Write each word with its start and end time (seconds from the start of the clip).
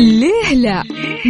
ليه 0.00 0.54
لا؟ 0.54 0.82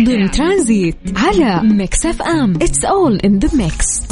ضمن 0.07 0.31
ترانزيت 0.31 0.97
على 1.17 1.61
Mix 1.63 2.07
FM. 2.07 2.55
it's 2.63 2.85
all 2.85 3.17
in 3.17 3.39
the 3.39 3.57
mix 3.57 4.03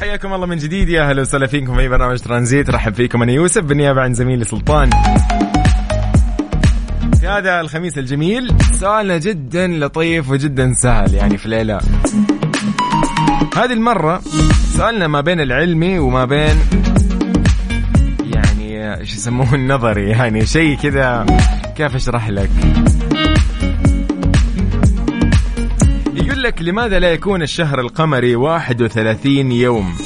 حياكم 0.00 0.32
الله 0.32 0.46
من 0.46 0.56
جديد. 0.56 0.88
يا 0.88 1.10
أهلا 1.10 1.22
وسهلا 1.22 1.46
فيكم 1.46 1.76
في 1.76 1.88
برنامج 1.88 2.18
ترانزيت. 2.18 2.70
رحب 2.70 2.94
فيكم 2.94 3.22
أنا 3.22 3.32
يوسف 3.32 3.62
بالنيابة 3.62 4.00
عن 4.00 4.14
زميلي 4.14 4.44
سلطان. 4.44 4.90
في 7.20 7.26
هذا 7.26 7.60
الخميس 7.60 7.98
الجميل 7.98 8.54
سؤالنا 8.72 9.18
جدا 9.18 9.66
لطيف 9.66 10.30
وجدا 10.30 10.72
سهل 10.72 11.14
يعني 11.14 11.38
في 11.38 11.46
الليلة. 11.46 11.80
هذه 13.56 13.72
المرة 13.72 14.22
سؤالنا 14.76 15.08
ما 15.08 15.20
بين 15.20 15.40
العلمي 15.40 15.98
وما 15.98 16.24
بين 16.24 16.56
يعني 18.34 18.98
إيش 19.00 19.14
يسموه 19.14 19.54
النظري 19.54 20.10
يعني 20.10 20.46
شيء 20.46 20.76
كذا 20.76 21.26
كيف 21.76 21.94
أشرح 21.94 22.28
لك؟ 22.28 22.50
يقول 26.14 26.42
لك 26.42 26.62
لماذا 26.62 26.98
لا 26.98 27.12
يكون 27.12 27.42
الشهر 27.42 27.80
القمري 27.80 28.36
31 28.36 29.52
يوم؟ 29.52 29.96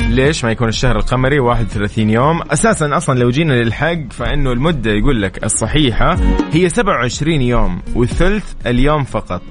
ليش 0.00 0.44
ما 0.44 0.50
يكون 0.50 0.68
الشهر 0.68 0.96
القمري 0.96 1.40
31 1.40 2.10
يوم؟ 2.10 2.42
أساسا 2.42 2.96
أصلا 2.96 3.18
لو 3.18 3.30
جينا 3.30 3.52
للحق 3.52 3.98
فإنه 4.10 4.52
المدة 4.52 4.90
يقول 4.90 5.22
لك 5.22 5.44
الصحيحة 5.44 6.16
هي 6.52 6.68
27 6.68 7.42
يوم 7.42 7.82
والثلث 7.94 8.44
اليوم 8.66 9.04
فقط. 9.04 9.42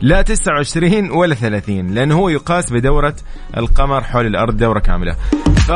لا 0.00 0.22
29 0.22 1.10
ولا 1.10 1.34
30 1.34 1.94
لأنه 1.94 2.18
هو 2.18 2.28
يقاس 2.28 2.72
بدورة 2.72 3.16
القمر 3.56 4.04
حول 4.04 4.26
الأرض 4.26 4.56
دورة 4.56 4.78
كاملة. 4.78 5.12
ف 5.66 5.72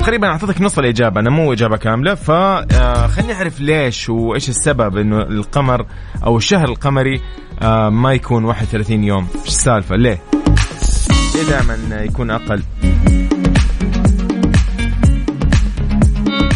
تقريبا 0.00 0.28
أعطيتك 0.28 0.60
نص 0.60 0.78
الإجابة 0.78 1.20
أنا 1.20 1.30
مو 1.30 1.52
إجابة 1.52 1.76
كاملة 1.76 2.14
فخليني 2.14 3.32
أعرف 3.32 3.60
ليش 3.60 4.08
وإيش 4.08 4.48
السبب 4.48 4.96
إنه 4.96 5.22
القمر 5.22 5.86
أو 6.24 6.36
الشهر 6.36 6.68
القمري 6.68 7.20
آه، 7.62 7.88
ما 7.88 8.12
يكون 8.12 8.44
31 8.44 9.04
يوم؟ 9.04 9.26
إيش 9.34 9.48
السالفة؟ 9.48 9.96
ليه؟ 9.96 10.18
ليه 11.34 11.42
دائما 11.50 12.02
يكون 12.04 12.30
أقل؟ 12.30 12.62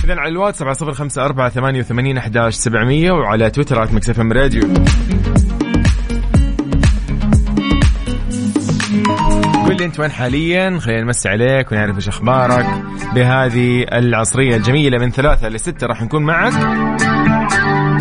إذا 0.04 0.14
على 0.14 0.28
الواتس 0.28 0.58
7054 0.58 1.82
88 1.82 2.18
11 2.18 2.60
700 2.60 3.10
وعلى 3.10 3.50
تويتر 3.50 3.82
at 3.82 3.92
Mix 3.92 4.20
FM 4.20 4.32
Radio. 4.32 4.62
قول 9.74 9.82
لي 9.82 9.86
أنت؟ 9.86 10.00
وين 10.00 10.10
حاليا؟ 10.10 10.78
خلينا 10.78 11.02
نمسي 11.02 11.28
عليك 11.28 11.72
ونعرف 11.72 11.96
إيش 11.96 12.08
أخبارك 12.08 12.66
بهذه 13.14 13.86
العصرية 13.92 14.56
الجميلة 14.56 14.98
من 14.98 15.10
ثلاثة 15.10 15.48
لستة 15.48 15.86
راح 15.86 16.02
نكون 16.02 16.22
معك. 16.22 16.52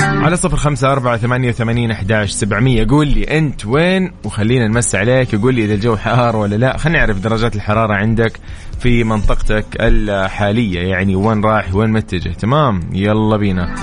على 0.01 0.35
صفر 0.35 0.57
خمسة 0.57 0.91
أربعة 0.91 1.17
ثمانية 1.17 1.49
وثمانين 1.49 1.91
أحداش 1.91 2.31
سبعمية. 2.31 2.87
قول 2.89 3.07
لي 3.07 3.37
أنت 3.37 3.65
وين؟ 3.65 4.11
وخلينا 4.23 4.67
نمسي 4.67 4.97
عليك 4.97 5.33
وقول 5.33 5.55
لي 5.55 5.65
إذا 5.65 5.73
الجو 5.73 5.95
حار 5.95 6.35
ولا 6.35 6.55
لا. 6.55 6.77
خلينا 6.77 6.99
نعرف 6.99 7.19
درجات 7.19 7.55
الحرارة 7.55 7.93
عندك 7.93 8.39
في 8.79 9.03
منطقتك 9.03 9.65
الحالية. 9.79 10.79
يعني 10.79 11.15
وين 11.15 11.43
رايح؟ 11.45 11.75
وين 11.75 11.89
متجه؟ 11.89 12.29
تمام؟ 12.29 12.79
يلا 12.91 13.37
بينا. 13.37 13.75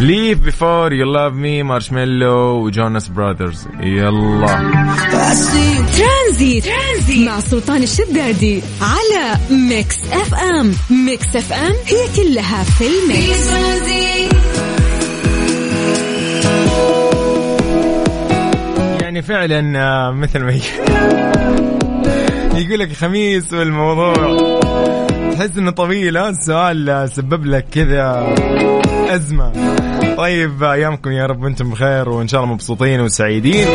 Leave 0.00 0.38
Before 0.38 0.92
You 0.92 1.12
Love 1.12 1.32
Me 1.32 1.62
Marshmello 1.62 2.64
و 2.64 2.71
Jonas 2.71 3.08
Brothers 3.08 3.68
يلا 3.80 4.46
ترانزيت. 5.96 6.64
مع 7.26 7.40
سلطان 7.40 7.82
الشدادي 7.82 8.62
على 8.80 9.38
Mix 9.50 9.98
FM 10.12 10.74
Mix 10.90 11.36
FM 11.36 11.72
هي 11.86 12.08
كلها 12.16 12.62
في 12.62 12.84
ال 12.86 12.99
mix. 12.99 13.50
يعني 19.02 19.22
فعلا 19.22 19.78
آه، 19.78 20.10
مثل 20.10 20.40
ما 20.40 20.52
يقول 22.60 22.78
لك 22.78 22.92
خميس 22.92 23.52
والموضوع. 23.52 24.14
تحس 25.32 25.58
إنه 25.58 25.70
طويل 25.70 26.16
ها 26.16 26.28
السؤال 26.28 26.90
آه، 26.90 27.06
سبب 27.06 27.46
لك 27.46 27.66
كذا. 27.72 28.34
أزمة. 29.14 29.52
طيب 30.16 30.62
أيامكم 30.62 31.10
يا 31.10 31.26
رب 31.26 31.42
وأنتم 31.42 31.70
بخير 31.70 32.08
وإن 32.08 32.28
شاء 32.28 32.42
الله 32.42 32.54
مبسوطين 32.54 33.00
وسعيدين. 33.00 33.68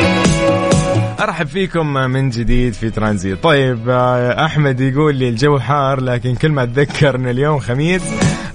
أرحب 1.19 1.47
فيكم 1.47 1.93
من 1.93 2.29
جديد 2.29 2.73
في 2.73 2.89
ترانزيت. 2.89 3.43
طيب 3.43 3.89
أحمد 3.89 4.79
يقول 4.79 5.15
لي 5.15 5.29
الجو 5.29 5.59
حار 5.59 6.01
لكن 6.01 6.35
كل 6.35 6.49
ما 6.49 6.63
أتذكر 6.63 7.15
إن 7.15 7.27
اليوم 7.27 7.59
خميس 7.59 8.01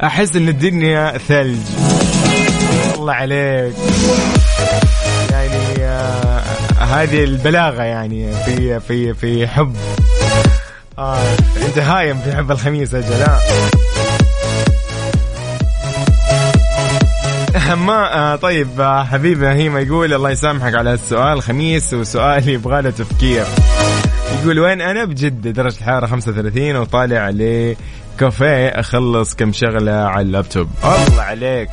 أحس 0.04 0.36
إن 0.36 0.48
الدنيا 0.48 1.18
ثلج. 1.18 1.58
الله 2.94 3.12
عليك. 3.12 3.74
يعني 5.30 5.84
آه 5.84 6.42
هذه 6.78 7.24
البلاغة 7.24 7.82
يعني 7.82 8.32
في 8.32 8.80
في 8.80 9.14
في 9.14 9.46
حب. 9.46 9.76
آه 10.98 11.18
انت 11.66 11.78
هايم 11.78 12.18
في 12.18 12.36
حب 12.36 12.50
الخميس 12.50 12.94
أجل 12.94 13.24
ما 17.74 18.14
آه 18.14 18.36
طيب 18.36 18.80
آه 18.80 19.04
حبيبي 19.04 19.48
هيما 19.48 19.80
يقول 19.80 20.14
الله 20.14 20.30
يسامحك 20.30 20.74
على 20.74 20.94
السؤال 20.94 21.42
خميس 21.42 21.94
وسؤال 21.94 22.48
يبغى 22.48 22.82
له 22.82 22.90
تفكير. 22.90 23.44
يقول 24.42 24.58
وين 24.60 24.80
أنا؟ 24.80 25.04
بجدة 25.04 25.50
درجة 25.50 25.78
الحرارة 25.78 26.06
35 26.06 26.76
وطالع 26.76 27.30
لكافيه 27.30 28.68
أخلص 28.68 29.34
كم 29.34 29.52
شغلة 29.52 29.92
على 29.92 30.20
اللابتوب. 30.20 30.68
الله 30.84 31.22
عليك. 31.22 31.68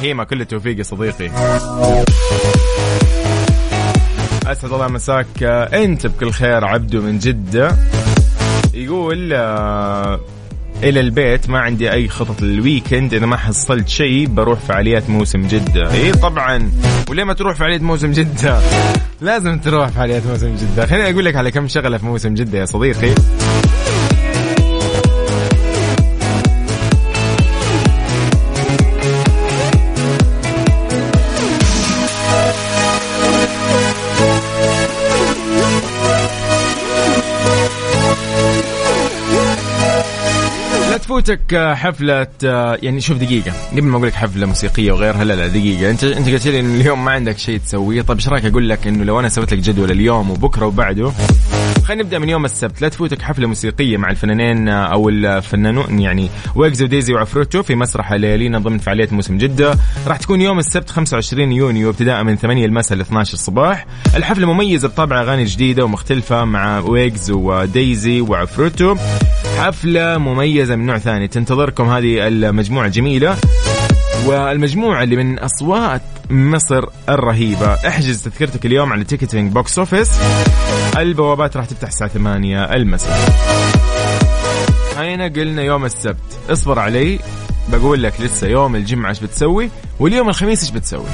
هيما 0.00 0.24
كل 0.24 0.40
التوفيق 0.40 0.78
يا 0.78 0.82
صديقي. 0.82 1.30
أسعد 4.46 4.72
الله 4.72 4.88
مساك. 4.88 5.26
آه، 5.42 5.84
أنت 5.84 6.06
بكل 6.06 6.32
خير 6.32 6.64
عبدو 6.64 7.02
من 7.02 7.18
جدة. 7.18 7.76
يقول 8.74 9.32
إلى 10.82 11.00
البيت 11.00 11.50
ما 11.50 11.58
عندي 11.58 11.92
أي 11.92 12.08
خطط 12.08 12.42
لل 12.42 12.58
weekend 12.58 13.14
إذا 13.14 13.26
ما 13.26 13.36
حصلت 13.36 13.88
شيء 13.88 14.26
بروح 14.26 14.58
فعاليات 14.58 15.10
موسم 15.10 15.42
جدة. 15.42 15.92
إي 15.92 16.12
طبعا. 16.12 16.70
وليه 17.10 17.24
ما 17.24 17.34
تروح 17.34 17.56
فعاليات 17.56 17.82
موسم 17.82 18.12
جدة؟ 18.12 18.60
لازم 19.20 19.58
تروح 19.58 19.88
فعاليات 19.88 20.26
موسم 20.26 20.56
جدة. 20.56 20.86
خليني 20.86 21.10
أقول 21.10 21.24
لك 21.24 21.36
على 21.36 21.50
كم 21.50 21.68
شغلة 21.68 21.98
في 21.98 22.06
موسم 22.06 22.34
جدة 22.34 22.58
يا 22.58 22.64
صديقي. 22.64 23.14
تفوتك 40.96 41.72
حفلة 41.74 42.26
يعني 42.82 43.00
شوف 43.00 43.18
دقيقة. 43.18 43.52
قبل 43.72 43.82
ما 43.82 43.96
أقول 43.96 44.06
لك 44.08 44.14
حفلة 44.14 44.46
موسيقية 44.46 44.92
وغيرها 44.92 45.24
لا 45.24 45.32
لا 45.32 45.46
دقيقة. 45.46 45.90
أنت 45.90 46.04
أنت 46.04 46.28
قلت 46.28 46.46
لي 46.46 46.60
إنه 46.60 46.80
اليوم 46.80 47.04
ما 47.04 47.10
عندك 47.10 47.38
شيء 47.38 47.58
تسويه. 47.58 48.02
طيب 48.02 48.16
إيش 48.18 48.28
رأيك 48.28 48.44
أقول 48.44 48.68
لك 48.68 48.86
إنه 48.86 49.04
لو 49.04 49.20
أنا 49.20 49.28
سويت 49.28 49.52
لك 49.54 49.58
جدول 49.58 49.90
اليوم 49.90 50.30
وبكرة 50.30 50.66
وبعده 50.66 51.12
خلينا 51.86 52.02
نبدأ 52.02 52.18
من 52.18 52.28
يوم 52.28 52.44
السبت. 52.44 52.82
لا 52.82 52.88
تفوتك 52.88 53.22
حفلة 53.22 53.48
موسيقية 53.48 53.96
مع 53.96 54.10
الفنانين 54.10 54.68
أو 54.68 55.08
الفنانون 55.08 56.00
يعني 56.00 56.30
ويجز 56.54 56.82
وديزي 56.82 57.14
وعفروتو 57.14 57.62
في 57.62 57.74
مسرح 57.74 58.12
ليالينا 58.12 58.58
ضمن 58.58 58.78
فعالية 58.78 59.08
موسم 59.12 59.38
جدة. 59.38 59.78
راح 60.06 60.16
تكون 60.16 60.40
يوم 60.40 60.58
السبت 60.58 60.90
25 60.90 61.52
يونيو 61.52 61.90
ابتداء 61.90 62.22
من 62.22 62.36
8 62.36 62.66
المساء 62.66 62.98
ل 62.98 63.00
12 63.00 63.34
الصباح 63.34 63.86
الحفلة 64.16 64.52
مميزة 64.52 64.88
بطابع 64.88 65.20
أغاني 65.20 65.44
جديدة 65.44 65.84
ومختلفة 65.84 66.44
مع 66.44 66.78
ويجز 66.78 67.30
وديزي 67.30 68.20
وعفروتو. 68.20 68.96
حفلة 69.58 70.18
مميزة 70.18 70.76
من 70.76 70.86
نوع 70.86 70.98
ثاني. 70.98 71.28
تنتظركم. 71.28 71.88
هذه 71.88 72.28
المجموعة 72.28 72.86
الجميله 72.86 73.36
والمجموعة 74.26 75.02
اللي 75.02 75.16
من 75.16 75.38
أصوات 75.38 76.02
مصر 76.30 76.84
الرهيبة. 77.08 77.74
احجز 77.74 78.22
تذكرتك 78.22 78.66
اليوم 78.66 78.92
على 78.92 79.04
Ticketing 79.04 79.52
Box 79.52 79.78
Office 79.78 80.10
البوابات 80.96 81.56
راح 81.56 81.66
تفتح 81.66 81.88
الساعة 81.88 82.10
8 82.10 82.64
المساء. 82.64 83.18
هينا 84.98 85.28
قلنا 85.28 85.62
يوم 85.62 85.84
السبت. 85.84 86.38
اصبر 86.50 86.78
علي 86.78 87.18
بقول 87.68 88.02
لك 88.02 88.20
لسه 88.20 88.46
يوم 88.46 88.76
الجمعة 88.76 89.10
إيش 89.10 89.20
بتسوي 89.20 89.70
واليوم 90.00 90.28
الخميس 90.28 90.62
إيش 90.62 90.70
بتسوي؟ 90.70 91.06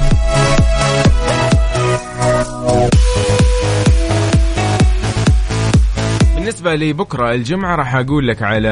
بالنسبة 6.63 6.85
لبكرة 6.85 7.31
الجمعة 7.31 7.75
راح 7.75 7.95
أقول 7.95 8.27
لك 8.27 8.41
على 8.41 8.69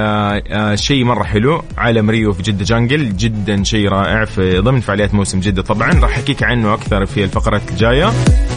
آه، 0.47 0.75
شيء 0.75 1.03
مرة 1.03 1.23
حلو 1.23 1.63
عالم 1.77 2.09
ريو 2.09 2.33
في 2.33 2.43
جدة 2.43 2.65
جانجل 2.65 3.17
جدا 3.17 3.63
شيء 3.63 3.89
رائع 3.89 4.25
في 4.25 4.59
ضمن 4.59 4.79
فعاليات 4.79 5.13
موسم 5.13 5.39
جدة. 5.39 5.61
طبعا 5.61 5.91
راح 5.91 6.17
أحكيك 6.17 6.43
عنه 6.43 6.73
أكثر 6.73 7.05
في 7.05 7.23
الفقرات 7.23 7.71
الجاية. 7.71 8.11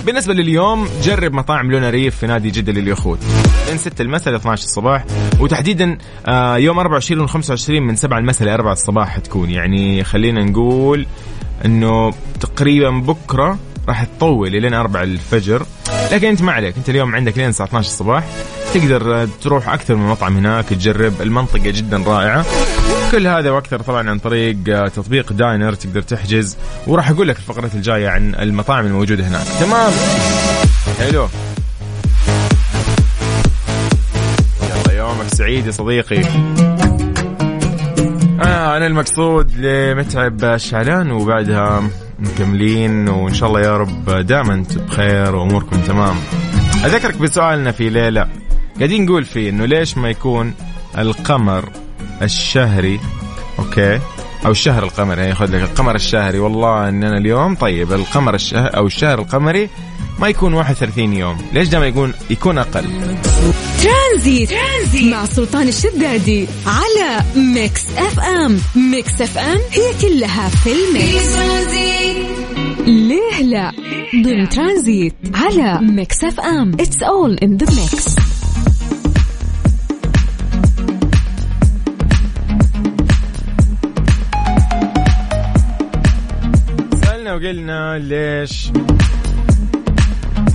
بالنسبة 0.06 0.34
لليوم 0.34 0.88
جرب 1.02 1.32
مطاعم 1.32 1.70
لونا 1.70 1.90
ريف 1.90 2.16
في 2.16 2.26
نادي 2.26 2.50
جدة 2.50 2.72
لليخوت. 2.72 3.18
من 3.70 3.78
6 3.78 4.02
المساء 4.02 4.34
ل 4.34 4.36
12 4.36 4.62
الصباح 4.62 5.04
وتحديدا 5.40 5.98
آه، 6.26 6.56
يوم 6.56 6.78
24 6.78 7.20
و 7.20 7.26
25 7.26 7.82
من 7.82 7.96
7 7.96 8.18
المساء 8.18 8.48
ل 8.48 8.50
4 8.50 8.72
الصباح 8.72 9.08
حتكون 9.08 9.50
يعني 9.50 10.04
خلينا 10.04 10.44
نقول 10.44 11.06
إنه 11.64 12.10
تقريبا 12.40 12.90
بكرة 12.90 13.58
راح 13.88 14.04
تطول 14.04 14.52
لين 14.52 14.74
4 14.74 15.02
الفجر. 15.02 15.66
لكن 16.12 16.28
أنت 16.28 16.42
ما 16.42 16.52
عليك. 16.52 16.76
أنت 16.76 16.88
اليوم 16.88 17.14
عندك 17.14 17.38
لين 17.38 17.48
الساعة 17.48 17.66
12 17.66 17.86
الصباح. 17.88 18.24
تقدر 18.74 19.28
تروح 19.42 19.68
أكثر 19.68 19.94
من 19.94 20.08
مطعم 20.08 20.36
هناك 20.36 20.64
تجرب. 20.64 21.22
المنطقة 21.22 21.70
جدا 21.70 21.96
رائعة. 22.06 22.44
كل 23.12 23.26
هذا 23.26 23.50
وأكثر 23.50 23.80
طبعا 23.80 24.10
عن 24.10 24.18
طريق 24.18 24.56
تطبيق 24.88 25.32
داينر 25.32 25.72
تقدر 25.74 26.02
تحجز. 26.02 26.56
وراح 26.86 27.10
أقول 27.10 27.28
لك 27.28 27.36
الفقرات 27.36 27.74
الجاية 27.74 28.08
عن 28.08 28.34
المطاعم 28.34 28.86
الموجودة 28.86 29.28
هناك. 29.28 29.46
تمام؟ 29.60 29.92
حلو. 30.98 31.28
يلا 34.62 34.92
يومك 34.98 35.28
سعيد 35.34 35.66
يا 35.66 35.70
صديقي. 35.70 36.22
آه 38.42 38.76
أنا 38.76 38.86
المقصود 38.86 39.56
لمتعب 39.56 40.44
الشعلان 40.44 41.10
وبعدها 41.10 41.82
مكملين 42.24 43.08
وإن 43.08 43.34
شاء 43.34 43.48
الله 43.48 43.60
يا 43.60 43.76
رب 43.76 44.10
دائما 44.10 44.64
بخير 44.86 45.34
وأموركم 45.36 45.76
تمام. 45.76 46.16
أذكرك 46.84 47.16
بسؤالنا 47.16 47.72
في 47.72 47.90
ليلة. 47.90 48.28
قاعدين 48.76 49.04
نقول 49.04 49.24
فيه 49.24 49.50
إنه 49.50 49.64
ليش 49.64 49.98
ما 49.98 50.08
يكون 50.10 50.54
القمر 50.98 51.68
الشهري؟ 52.22 53.00
أوكي؟ 53.58 54.00
أو 54.46 54.50
الشهر 54.50 54.82
القمري 54.82 55.20
يعني 55.22 55.34
خذ 55.34 55.56
لك 55.56 55.62
القمر 55.62 55.94
الشهري. 55.94 56.38
والله 56.38 56.88
ان 56.88 57.04
أنا 57.04 57.18
اليوم 57.18 57.54
طيب 57.54 57.92
القمر 57.92 58.34
الشهر 58.34 58.76
أو 58.76 58.86
الشهر 58.86 59.18
القمري 59.18 59.68
ما 60.18 60.28
يكون 60.28 60.54
31 60.54 61.12
يوم. 61.12 61.38
ليش 61.52 61.68
دائما 61.68 61.86
يكون 61.86 62.12
يكون 62.30 62.58
أقل؟ 62.58 62.84
ترانزيت. 63.82 64.50
ترانزيت. 64.50 65.12
مع 65.12 65.24
سلطان 65.24 65.68
الشدادي 65.68 66.46
على 66.66 67.24
Mix 67.36 67.82
FM. 67.96 68.58
Mix 68.76 69.20
FM 69.20 69.58
هي 69.72 69.92
كلها 70.02 70.48
في 70.48 70.70
ال 70.72 70.85
mix. 70.85 71.36
ليه 72.86 73.42
لا؟ 73.42 73.72
ضمن 74.24 74.48
ترانزيت 74.48 75.14
على 75.34 75.78
Mix 75.82 76.24
FM. 76.24 76.72
it's 76.80 77.02
all 77.02 77.34
in 77.38 77.56
the 77.56 77.66
mix 77.82 78.14
سألنا 87.04 87.34
وقلنا 87.34 87.98
ليش 87.98 88.70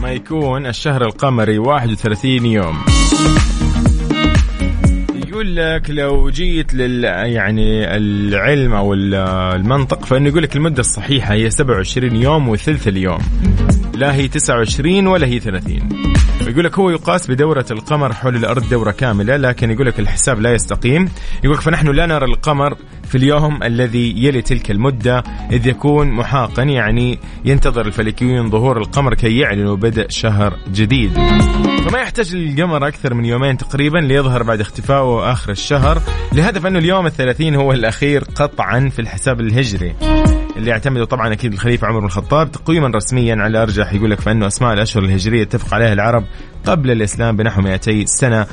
ما 0.01 0.11
يكون 0.11 0.65
الشهر 0.65 1.05
القمري 1.05 1.57
31 1.57 2.45
يوم. 2.45 2.77
يقول 5.27 5.55
لك 5.55 5.89
لو 5.89 6.29
جيت 6.29 6.73
لل 6.73 7.03
يعني 7.03 7.95
العلم 7.97 8.73
أو 8.73 8.93
المنطق 8.93 10.05
فإنه 10.05 10.29
يقول 10.29 10.43
لك 10.43 10.55
المدة 10.55 10.79
الصحيحة 10.79 11.33
هي 11.33 11.49
27 11.49 12.15
يوم 12.15 12.49
وثلث 12.49 12.87
اليوم. 12.87 13.19
لا 13.95 14.15
هي 14.15 14.27
29 14.27 15.07
ولا 15.07 15.27
هي 15.27 15.39
30 15.39 16.08
يقول 16.49 16.65
لك 16.65 16.79
هو 16.79 16.89
يقاس 16.89 17.31
بدورة 17.31 17.65
القمر 17.71 18.13
حول 18.13 18.35
الأرض 18.35 18.69
دورة 18.69 18.91
كاملة 18.91 19.37
لكن 19.37 19.71
يقول 19.71 19.87
لك 19.87 19.99
الحساب 19.99 20.39
لا 20.41 20.53
يستقيم. 20.53 21.09
يقول 21.43 21.55
لك 21.55 21.61
فنحن 21.61 21.87
لا 21.87 22.05
نرى 22.05 22.25
القمر 22.25 22.77
في 23.03 23.15
اليوم 23.15 23.63
الذي 23.63 24.25
يلي 24.25 24.41
تلك 24.41 24.71
المدة 24.71 25.23
إذ 25.51 25.67
يكون 25.67 26.11
محاقا 26.11 26.63
يعني 26.63 27.19
ينتظر 27.45 27.85
الفلكيون 27.85 28.49
ظهور 28.49 28.77
القمر 28.77 29.13
كي 29.13 29.37
يعلنوا 29.37 29.75
بدء 29.75 30.09
شهر 30.09 30.57
جديد. 30.71 31.13
فما 31.87 31.99
يحتاج 31.99 32.35
القمر 32.35 32.87
أكثر 32.87 33.13
من 33.13 33.25
يومين 33.25 33.57
تقريبا 33.57 33.97
ليظهر 33.97 34.43
بعد 34.43 34.61
اختفائه 34.61 35.31
آخر 35.31 35.51
الشهر 35.51 36.01
لهدف 36.33 36.65
أنه 36.65 36.79
اليوم 36.79 37.05
الثلاثين 37.05 37.55
هو 37.55 37.71
الأخير 37.71 38.23
قطعا 38.35 38.89
في 38.89 38.99
الحساب 38.99 39.39
الهجري. 39.39 39.95
اللي 40.59 40.71
يعتمده 40.71 41.05
طبعا 41.05 41.33
أكيد 41.33 41.53
الخليفة 41.53 41.87
عمر 41.87 41.99
بن 41.99 42.05
الخطاب 42.05 42.51
تقويما 42.51 42.87
رسميا 42.87 43.35
على 43.35 43.61
أرجح 43.61 43.93
يقول 43.93 44.11
لك 44.11 44.21
فإنه 44.21 44.47
أسماء 44.47 44.73
الأشهر 44.73 45.03
الهجرية 45.03 45.43
اتفق 45.43 45.73
عليها 45.73 45.93
العرب 45.93 46.23
قبل 46.65 46.91
الإسلام 46.91 47.37
بنحو 47.37 47.61
200 47.61 48.05
سنة 48.05 48.45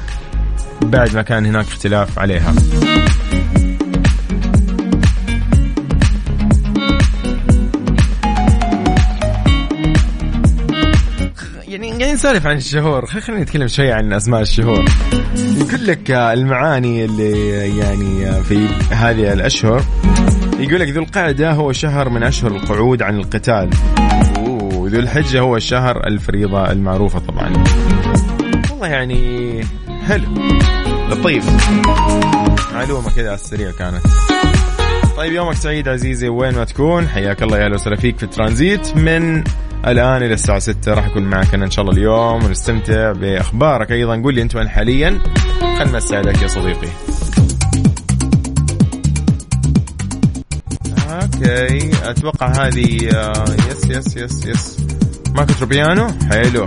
بعد 0.82 1.14
ما 1.14 1.22
كان 1.22 1.46
هناك 1.46 1.66
اختلاف 1.66 2.18
عليها. 2.18 2.54
قاعدين 11.96 12.14
نسولف 12.14 12.46
عن 12.46 12.56
الشهور. 12.56 13.06
خلينا 13.06 13.42
نتكلم 13.42 13.68
شوي 13.68 13.92
عن 13.92 14.12
أسماء 14.12 14.40
الشهور. 14.40 14.84
يقول 15.34 15.86
لك 15.86 16.10
المعاني 16.10 17.04
اللي 17.04 17.78
يعني 17.78 18.42
في 18.42 18.68
هذه 18.90 19.32
الأشهر. 19.32 19.82
يقول 20.58 20.80
لك 20.80 20.88
ذو 20.88 21.02
القعدة 21.02 21.52
هو 21.52 21.72
شهر 21.72 22.08
من 22.08 22.22
أشهر 22.22 22.50
القعود 22.50 23.02
عن 23.02 23.16
القتال. 23.16 23.70
وذو 24.38 24.98
الحجة 24.98 25.40
هو 25.40 25.58
شهر 25.58 26.06
الفريضة 26.06 26.72
المعروفة 26.72 27.18
طبعا. 27.18 27.64
والله 28.70 28.86
يعني 28.86 29.64
حلو. 30.06 30.26
لطيف. 31.10 31.70
معلومة 32.74 33.10
كذا 33.16 33.26
على 33.26 33.34
السريع 33.34 33.70
كانت. 33.70 34.06
طيب 35.16 35.32
يومك 35.32 35.54
سعيد 35.54 35.88
عزيزي 35.88 36.28
وين 36.28 36.54
ما 36.54 36.64
تكون. 36.64 37.08
حياك 37.08 37.42
الله 37.42 37.58
يا 37.58 37.64
أهلا 37.64 37.74
وسهلا 37.74 37.96
فيك 37.96 38.18
في 38.18 38.26
ترانزيت 38.26 38.96
من 38.96 39.44
الآن 39.86 40.22
إلى 40.22 40.34
الساعة 40.34 40.58
6 40.58 40.94
راح 40.94 41.06
أكون 41.06 41.22
معك 41.22 41.54
أنا 41.54 41.64
إن 41.64 41.70
شاء 41.70 41.84
الله 41.84 41.96
اليوم 41.96 42.44
ونستمتع 42.44 43.12
بأخبارك 43.12 43.92
أيضا. 43.92 44.22
قول 44.22 44.34
لي 44.34 44.42
أنت 44.42 44.56
وين 44.56 44.68
حاليا. 44.68 45.18
خلنا 45.60 45.92
نمسي 45.92 46.16
عليك 46.16 46.42
يا 46.42 46.46
صديقي. 46.46 46.88
أوكي. 51.10 51.90
أتوقع 52.10 52.66
هذه 52.66 53.10
آه، 53.14 53.44
yes 53.70 53.90
yes 53.90 54.16
yes 54.16 54.46
yes. 54.46 54.76
ماكو 55.36 55.52
تروبيانو 55.52 56.08
حلو. 56.30 56.66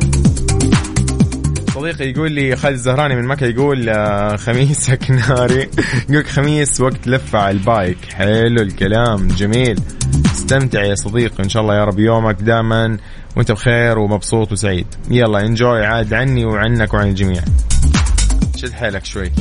صديقي 1.79 2.09
يقول 2.09 2.31
لي 2.31 2.55
خالد 2.55 2.73
الزهراني 2.75 3.15
من 3.15 3.25
مكة 3.27 3.45
يقول 3.45 3.89
آه، 3.89 4.35
خميسك 4.35 5.11
ناري. 5.29 5.69
يقول 6.09 6.25
خميس 6.25 6.81
وقت 6.81 7.07
لفة 7.07 7.39
على 7.39 7.57
البايك. 7.57 7.97
حلو 8.13 8.61
الكلام 8.61 9.27
جميل. 9.27 9.79
استمتع 10.25 10.83
يا 10.83 10.95
صديقي 10.95 11.43
إن 11.43 11.49
شاء 11.49 11.61
الله 11.61 11.75
يا 11.75 11.83
رب 11.85 11.99
يومك 11.99 12.41
دائما 12.41 12.97
وأنت 13.37 13.51
بخير 13.51 13.99
ومبسوط 13.99 14.51
وسعيد. 14.51 14.87
يلا 15.11 15.39
انجوي 15.39 15.85
عاد 15.85 16.13
عني 16.13 16.45
وعنك 16.45 16.93
وعن 16.93 17.07
الجميع. 17.07 17.41
شد 18.55 18.71
حيلك 18.73 19.05
شوي. 19.05 19.31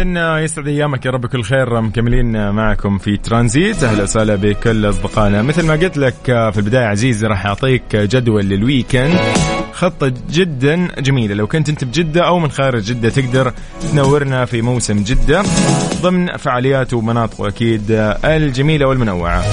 يسعد 0.00 0.68
أيامك 0.68 1.06
يا 1.06 1.10
رب 1.10 1.26
كل 1.26 1.42
خير 1.42 1.80
مكملين 1.80 2.50
معكم 2.50 2.98
في 2.98 3.16
ترانزيت. 3.16 3.84
أهلا 3.84 4.02
وسهلا 4.02 4.34
بكل 4.34 4.88
أصدقائنا. 4.88 5.42
مثل 5.42 5.66
ما 5.66 5.74
قلت 5.74 5.96
لك 5.96 6.14
في 6.24 6.52
البداية 6.56 6.86
عزيزي 6.86 7.26
راح 7.26 7.46
أعطيك 7.46 7.96
جدول 7.96 8.44
للويكند. 8.44 9.18
خطة 9.72 10.12
جدا 10.30 10.88
جميلة. 11.00 11.34
لو 11.34 11.46
كنت 11.46 11.68
أنت 11.68 11.84
بجدة 11.84 12.26
أو 12.26 12.38
من 12.38 12.50
خارج 12.50 12.82
جدة 12.82 13.08
تقدر 13.08 13.52
تنورنا 13.92 14.44
في 14.44 14.62
موسم 14.62 15.02
جدة 15.02 15.42
ضمن 16.02 16.36
فعاليات 16.36 16.94
ومناطق 16.94 17.42
أكيد 17.42 17.84
الجميلة 18.24 18.86
والمنوعة. 18.86 19.44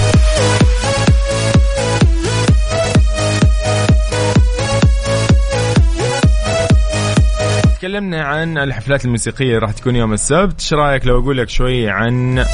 تكلمنا 7.86 8.24
عن 8.24 8.58
الحفلات 8.58 9.06
الموسيقية 9.06 9.60
راح 9.60 9.72
تكون 9.72 9.96
يوم 9.96 10.14
السبت. 10.14 10.62
إيش 10.62 10.74
رأيك 10.74 11.08
لو 11.08 11.20
أقول 11.20 11.38
لك 11.38 11.50
شوي 11.50 11.90
عن 11.90 12.46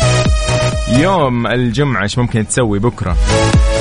يوم 0.88 1.47
الجمعة؟ 1.47 2.03
إيش 2.03 2.17
ممكن 2.17 2.47
تسوي 2.47 2.79
بكرة؟ 2.79 3.17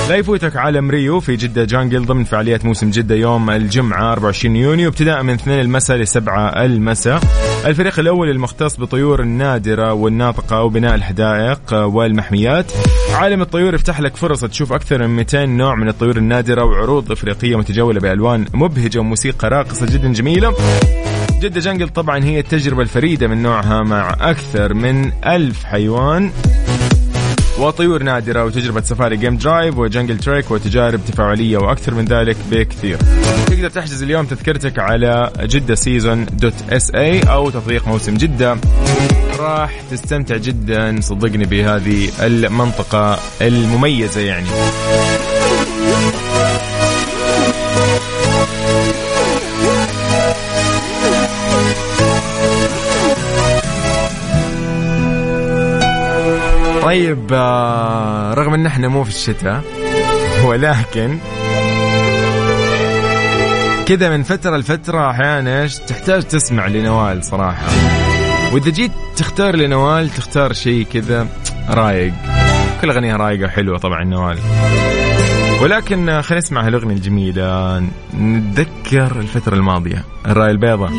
لا 0.08 0.16
يفوتك 0.16 0.56
عالم 0.56 0.90
ريو 0.90 1.20
في 1.20 1.36
جدة 1.36 1.64
جانجل 1.64 2.06
ضمن 2.06 2.24
فعاليات 2.24 2.64
موسم 2.64 2.90
جدة 2.90 3.14
يوم 3.14 3.50
الجمعة 3.50 4.12
24 4.12 4.56
يونيو. 4.56 4.88
ابتداء 4.88 5.22
من 5.22 5.34
2 5.34 5.60
المساء 5.60 5.96
ل 5.96 6.06
7 6.06 6.64
المساء. 6.64 7.20
الفريق 7.66 7.98
الأول 7.98 8.30
المختص 8.30 8.80
بطيور 8.80 9.22
النادرة 9.22 9.92
والناطقة 9.92 10.62
وبناء 10.62 10.94
الحدائق 10.94 11.72
والمحميات. 11.72 12.72
عالم 13.14 13.42
الطيور 13.42 13.74
يفتح 13.74 14.00
لك 14.00 14.16
فرصة 14.16 14.48
تشوف 14.48 14.72
أكثر 14.72 15.06
من 15.06 15.16
200 15.16 15.46
نوع 15.46 15.74
من 15.74 15.88
الطيور 15.88 16.16
النادرة 16.16 16.64
وعروض 16.64 17.12
إفريقية 17.12 17.56
متجولة 17.56 18.00
بألوان 18.00 18.46
مبهجة 18.54 18.98
وموسيقى 18.98 19.48
راقصة 19.48 19.86
جدا 19.86 20.12
جميلة. 20.12 20.54
جدة 21.40 21.60
Jungle 21.60 21.88
طبعا 21.88 22.24
هي 22.24 22.40
التجربة 22.40 22.82
الفريدة 22.82 23.28
من 23.28 23.42
نوعها 23.42 23.82
مع 23.82 24.16
أكثر 24.20 24.74
من 24.74 25.12
ألف 25.26 25.64
حيوان. 25.64 26.30
وطيور 27.58 28.02
نادرة 28.02 28.44
وتجربة 28.44 28.80
سفاري 28.80 29.16
game 29.16 29.36
drive 29.36 29.78
و 29.78 29.84
jungle 29.84 30.18
trek 30.18 30.50
وتجارب 30.50 31.00
تفاعلية 31.08 31.58
وأكثر 31.58 31.94
من 31.94 32.04
ذلك 32.04 32.36
بكثير. 32.50 32.98
تقدر 33.46 33.70
تحجز 33.70 34.02
اليوم 34.02 34.26
تذكرتك 34.26 34.78
على 34.78 35.32
Jeddah 35.40 35.74
Season 35.74 36.26
dot 36.32 36.54
SA 36.70 37.20
أو 37.20 37.50
تطبيق 37.50 37.88
موسم 37.88 38.14
جدة. 38.14 38.58
راح 39.38 39.80
تستمتع 39.90 40.36
جدا 40.36 41.00
صدقني 41.00 41.44
بهذه 41.44 42.08
المنطقة 42.20 43.18
المميزة 43.40 44.20
يعني. 44.20 44.46
طيب 56.90 57.32
آه، 57.32 58.34
رغم 58.34 58.54
ان 58.54 58.66
إحنا 58.66 58.88
مو 58.88 59.04
في 59.04 59.10
الشتاء 59.10 59.62
ولكن 60.44 61.18
كذا 63.86 64.10
من 64.10 64.22
فترة 64.22 64.56
لفترة 64.56 65.10
أحيانا 65.10 65.62
إيش 65.62 65.78
تحتاج 65.78 66.22
تسمع 66.22 66.66
لنوال 66.66 67.24
صراحة. 67.24 67.66
وإذا 68.52 68.70
جيت 68.70 68.90
تختار 69.16 69.56
لنوال 69.56 70.10
تختار 70.10 70.52
شيء 70.52 70.86
كذا 70.92 71.26
رايق. 71.68 72.12
كل 72.80 72.90
أغنية 72.90 73.16
رايقة 73.16 73.44
وحلوة 73.44 73.78
طبعا 73.78 74.04
نوال. 74.04 74.38
ولكن 75.62 76.22
خلينا 76.22 76.44
نسمع 76.44 76.66
هالأغنية 76.66 76.94
الجميلة. 76.94 77.82
نتذكر 78.14 79.20
الفترة 79.20 79.54
الماضية. 79.54 80.04
الراية 80.26 80.50
البيضاء. 80.50 80.90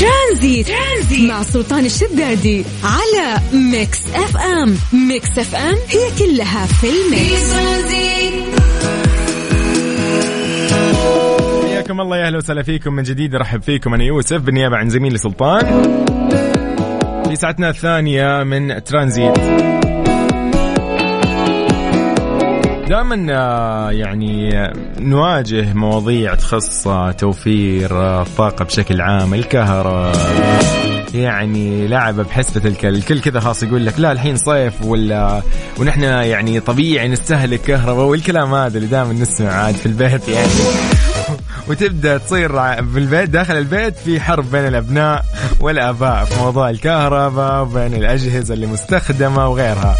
ترانزيت. 0.00 0.66
ترانزيت 1.10 1.30
مع 1.30 1.42
سلطان 1.42 1.84
الشدادي 1.84 2.64
على 2.84 3.40
Mix 3.52 3.98
FM. 4.14 4.74
Mix 5.08 5.38
FM 5.38 5.74
هي 5.88 6.10
كلها 6.18 6.66
في 6.66 6.86
ال 6.86 6.99
mix. 6.99 7.52
حياكم 11.68 12.00
الله 12.00 12.16
يا 12.16 12.26
أهلا 12.26 12.36
وسهلا 12.38 12.62
فيكم. 12.62 12.92
من 12.92 13.02
جديد 13.02 13.34
أرحب 13.34 13.62
فيكم. 13.62 13.94
أنا 13.94 14.04
يوسف 14.04 14.36
بالنيابة 14.36 14.76
عن 14.76 14.90
زميلي 14.90 15.18
سلطان. 15.18 15.82
في 17.28 17.36
ساعتنا 17.36 17.70
الثانية 17.70 18.42
من 18.42 18.84
ترانزيت. 18.84 19.38
دائما 22.88 23.26
آه، 23.30 23.90
يعني 23.90 24.50
نواجه 25.00 25.72
مواضيع 25.74 26.34
تخص 26.34 26.88
توفير 27.18 28.20
الطاقة 28.22 28.64
بشكل 28.64 29.00
عام 29.00 29.34
الكهرباء. 29.34 30.89
يعني 31.14 31.88
لعبة 31.88 32.22
بحسبة 32.22 32.68
الكل. 32.68 32.88
الكل 32.88 33.20
كذا 33.20 33.40
خاص 33.40 33.62
يقول 33.62 33.86
لك 33.86 34.00
لا 34.00 34.12
الحين 34.12 34.36
صيف 34.36 34.82
ولا 34.84 35.42
ونحن 35.78 36.02
يعني 36.02 36.60
طبيعي 36.60 37.08
نستهلك 37.08 37.60
كهرباء 37.60 38.04
والكلام 38.04 38.54
هذا 38.54 38.76
اللي 38.76 38.88
دائما 38.88 39.12
نسمع 39.12 39.50
عاد 39.52 39.74
في 39.74 39.86
البيت. 39.86 40.28
يعني 40.28 40.48
وتبدأ 41.68 42.18
تصير 42.18 42.48
في 42.76 42.98
البيت 42.98 43.30
داخل 43.30 43.56
البيت 43.56 43.96
في 43.96 44.20
حرب 44.20 44.50
بين 44.50 44.66
الأبناء 44.66 45.24
والآباء 45.60 46.24
في 46.24 46.40
موضوع 46.40 46.70
الكهرباء 46.70 47.62
وبين 47.62 47.94
الأجهزة 47.94 48.54
اللي 48.54 48.66
مستخدمة 48.66 49.48
وغيرها. 49.48 49.96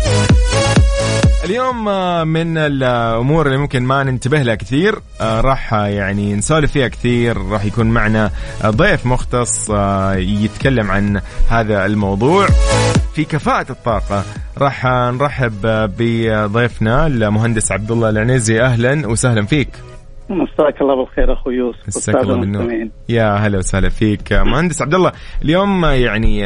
اليوم 1.51 1.89
آه، 1.89 2.25
من 2.25 2.59
الأمور 2.59 3.47
اللي 3.47 3.59
ممكن 3.59 3.83
ما 3.83 4.03
ننتبه 4.03 4.43
لها 4.43 4.55
كثير 4.55 4.99
آه، 5.21 5.41
راح 5.41 5.75
آه، 5.75 5.87
يعني 5.87 6.35
نسولف 6.35 6.73
فيها 6.73 6.89
كثير 6.89 7.37
راح 7.47 7.65
يكون 7.65 7.87
معنا 7.87 8.31
ضيف 8.67 9.07
مختص 9.07 9.71
يتكلم 10.15 10.91
عن 10.91 11.21
هذا 11.49 11.87
الموضوع. 11.87 12.47
في 13.15 13.25
كفاءة 13.25 13.73
الطاقة 13.73 14.25
راح 14.59 14.87
نرحب 14.87 15.61
بضيفنا 15.99 17.07
المهندس 17.07 17.73
عبد 17.73 17.91
الله 17.91 18.09
العنيزي 18.09 18.61
أهلا 18.61 19.09
وسهلا 19.09 19.47
فيك. 19.47 19.69
مساك 20.33 20.81
الله 20.83 20.97
بالخير 20.97 21.33
أخوي 21.33 21.55
يوسف 21.55 21.89
مساك 21.89 22.17
الله 22.17 22.41
بالنور. 22.41 22.89
يا 23.09 23.35
هلا 23.37 23.59
وسهلا 23.59 23.89
فيك. 23.89 24.33
مهندس 24.33 24.83
عبد 24.83 24.95
الله 24.95 25.13
اليوم 25.45 25.85
يعني 25.85 26.43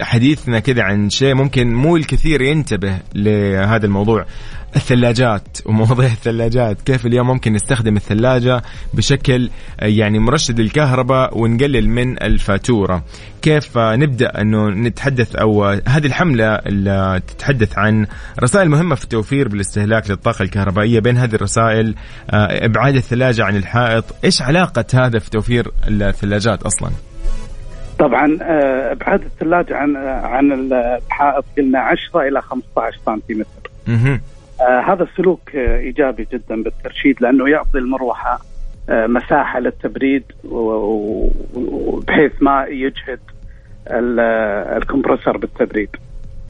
حديثنا 0.00 0.58
كذا 0.58 0.82
عن 0.82 1.10
شيء 1.10 1.34
ممكن 1.34 1.74
مو 1.74 1.96
الكثير 1.96 2.42
ينتبه 2.42 2.98
لهذا 3.14 3.86
الموضوع. 3.86 4.24
الثلاجات 4.76 5.58
ومواضيع 5.66 6.06
الثلاجات 6.06 6.82
كيف 6.82 7.06
اليوم 7.06 7.26
ممكن 7.26 7.52
نستخدم 7.52 7.96
الثلاجة 7.96 8.62
بشكل 8.94 9.50
يعني 9.78 10.18
مرشد 10.18 10.60
للكهرباء 10.60 11.38
ونقلل 11.38 11.88
من 11.88 12.22
الفاتورة 12.22 13.04
كيف 13.42 13.78
نبدأ 13.78 14.40
أنه 14.40 14.68
نتحدث 14.68 15.36
أو 15.36 15.64
هذه 15.64 16.06
الحملة 16.06 16.54
اللي 16.54 17.22
تتحدث 17.28 17.78
عن 17.78 18.06
رسائل 18.42 18.68
مهمة 18.68 18.94
في 18.94 19.04
التوفير 19.04 19.48
بالاستهلاك 19.48 20.10
للطاقة 20.10 20.42
الكهربائية 20.42 21.00
بين 21.00 21.16
هذه 21.16 21.34
الرسائل 21.34 21.94
آه، 22.30 22.66
إبعاد 22.66 22.94
الثلاجة 22.94 23.44
عن 23.44 23.56
الحائط 23.56 24.04
إيش 24.24 24.42
علاقة 24.42 24.84
هذا 24.94 25.18
في 25.18 25.30
توفير 25.30 25.70
الثلاجات 25.88 26.62
أصلاً؟ 26.62 26.90
طبعا 27.98 28.38
آه، 28.42 28.92
إبعاد 28.92 29.22
الثلاجة 29.22 29.76
عن 29.76 29.96
عن 30.06 30.52
الحائط 30.52 31.44
قلنا 31.58 31.78
10 31.78 32.28
إلى 32.28 32.42
15 32.42 32.98
سنتيمتر. 33.06 33.70
آه 34.68 34.80
هذا 34.80 35.02
السلوك 35.02 35.56
آه 35.56 35.78
إيجابي 35.78 36.28
جدا 36.32 36.62
بالترشيد 36.62 37.22
لأنه 37.22 37.48
يعطي 37.48 37.78
المروحة 37.78 38.40
آه 38.88 39.06
مساحة 39.06 39.60
للتبريد 39.60 40.24
بحيث 42.08 42.32
ما 42.40 42.64
يجهد 42.64 43.20
الكمبرسر 44.76 45.36
بالتبريد. 45.36 45.88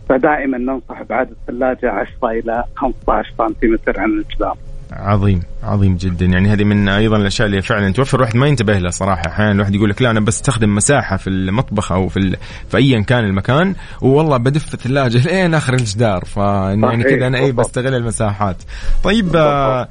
فدائما 0.08 0.58
ننصح 0.58 1.02
بعد 1.02 1.30
الثلاجة 1.30 1.90
10 1.90 2.30
إلى 2.30 2.64
15 2.76 3.32
سنتيمتر 3.38 4.00
عن 4.00 4.10
الجدار. 4.10 4.56
عظيم 4.96 5.42
عظيم 5.62 5.96
جدا. 5.96 6.26
يعني 6.26 6.48
هذه 6.48 6.64
من 6.64 6.88
أيضا 6.88 7.16
الأشياء 7.16 7.48
اللي 7.48 7.62
فعلا 7.62 7.92
توفر. 7.92 8.16
الواحد 8.16 8.36
ما 8.36 8.46
ينتبه 8.46 8.78
لها 8.78 8.90
صراحة. 8.90 9.26
أحيانا 9.26 9.52
الواحد 9.52 9.74
يقول 9.74 9.90
لك 9.90 10.02
لا 10.02 10.10
أنا 10.10 10.20
بستخدم 10.20 10.74
مساحة 10.74 11.16
في 11.16 11.30
المطبخ 11.30 11.92
أو 11.92 12.08
في 12.08 12.16
ال... 12.16 12.36
في 12.70 12.76
ايا 12.76 13.00
كان 13.00 13.24
المكان 13.24 13.74
والله 14.00 14.36
بدف 14.36 14.74
الثلاجة 14.74 15.18
لين 15.28 15.54
آخر 15.54 15.74
الجدار. 15.74 16.24
فيعني 16.24 17.04
كذا 17.04 17.26
أنا 17.26 17.38
اي 17.38 17.52
بستغل 17.52 17.94
المساحات. 17.94 18.56
طيب 19.04 19.36
آه 19.36 19.88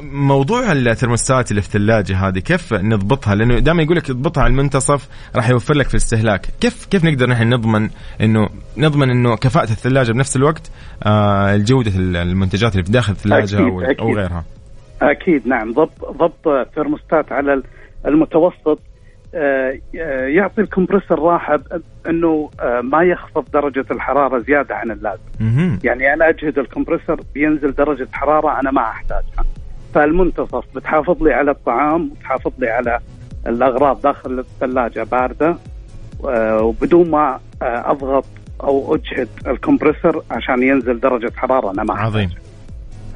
موضوع 0.00 0.72
الثرموستات 0.72 1.50
اللي 1.50 1.62
في 1.62 1.66
الثلاجة 1.66 2.28
هذه 2.28 2.38
كيف 2.38 2.74
نضبطها؟ 2.74 3.34
لأنه 3.34 3.58
دائما 3.58 3.82
يقول 3.82 3.96
لك 3.96 4.10
اضبطها 4.10 4.42
على 4.42 4.50
المنتصف 4.50 5.08
راح 5.36 5.48
يوفر 5.48 5.74
لك 5.74 5.88
في 5.88 5.94
الاستهلاك. 5.94 6.48
كيف 6.60 6.86
كيف 6.90 7.04
نقدر 7.04 7.30
نحن 7.30 7.48
نضمن 7.54 7.90
إنه 8.20 8.48
نضمن 8.76 9.10
إنه 9.10 9.36
كفاءة 9.36 9.70
الثلاجة 9.70 10.12
بنفس 10.12 10.36
الوقت؟ 10.36 10.70
آه 11.02 11.56
جوده 11.56 11.92
المنتجات 11.96 12.72
اللي 12.72 12.84
في 12.84 12.92
داخل 12.92 13.12
الثلاجة 13.12 13.56
أكيد 13.56 13.66
أو, 13.66 13.80
أكيد. 13.80 14.00
أو 14.00 14.14
غيرها. 14.16 14.37
أكيد 15.02 15.48
نعم 15.48 15.72
ضبط 15.72 16.10
ضبط 16.10 16.68
ثرموستات 16.74 17.32
على 17.32 17.62
المتوسط 18.06 18.80
آه، 19.34 19.78
آه، 19.96 20.26
يعطي 20.26 20.60
الكمبرسور 20.60 21.18
راحة 21.18 21.60
أنه 22.08 22.50
آه، 22.60 22.80
ما 22.80 23.02
يخفض 23.02 23.44
درجة 23.52 23.84
الحرارة 23.90 24.38
زيادة 24.38 24.74
عن 24.74 24.90
اللازم. 24.90 25.22
يعني 25.84 26.12
أنا 26.14 26.28
أجهد 26.28 26.58
الكمبرسور 26.58 27.20
بينزل 27.34 27.74
درجة 27.74 28.08
حرارة 28.12 28.60
أنا 28.60 28.70
ما 28.70 28.82
أحتاجها. 28.82 29.44
فالمنتصف 29.94 30.64
بتحافظ 30.74 31.22
لي 31.22 31.32
على 31.32 31.50
الطعام 31.50 32.10
وتحافظ 32.12 32.52
لي 32.58 32.70
على 32.70 32.98
الأغراض 33.46 34.00
داخل 34.00 34.38
الثلاجة 34.38 35.02
باردة 35.02 35.56
وبدون 36.60 37.10
ما 37.10 37.40
أضغط 37.62 38.24
أو 38.62 38.94
أجهد 38.94 39.28
الكمبرسور 39.46 40.24
عشان 40.30 40.62
ينزل 40.62 41.00
درجة 41.00 41.32
حرارة 41.36 41.70
أنا 41.70 41.84
ما 41.84 41.94
عظيم 41.94 42.24
أحتاجها. 42.24 42.47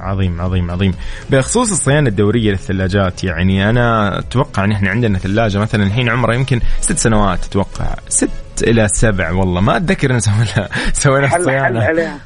عظيم 0.00 0.40
عظيم 0.40 0.70
عظيم. 0.70 0.94
بخصوص 1.30 1.70
الصيانة 1.70 2.08
الدورية 2.08 2.50
للثلاجات 2.50 3.25
يعني 3.25 3.70
أنا 3.70 4.18
أتوقع 4.18 4.64
إن 4.64 4.72
إحنا 4.72 4.90
عندنا 4.90 5.18
ثلاجة 5.18 5.58
مثلا 5.58 5.82
الحين 5.84 6.08
عمرها 6.08 6.34
يمكن 6.34 6.61
ست 6.80 6.99
سنوات 6.99 7.44
أتوقع. 7.44 7.94
ست 8.08 8.28
إلى 8.62 8.88
سبع 8.88 9.30
والله. 9.30 9.61
ما 9.61 9.76
أتذكر 9.76 10.14
إن 10.14 10.20
سوينا 10.20 10.68
سوينا 10.92 11.37
الصيانة. 11.37 12.18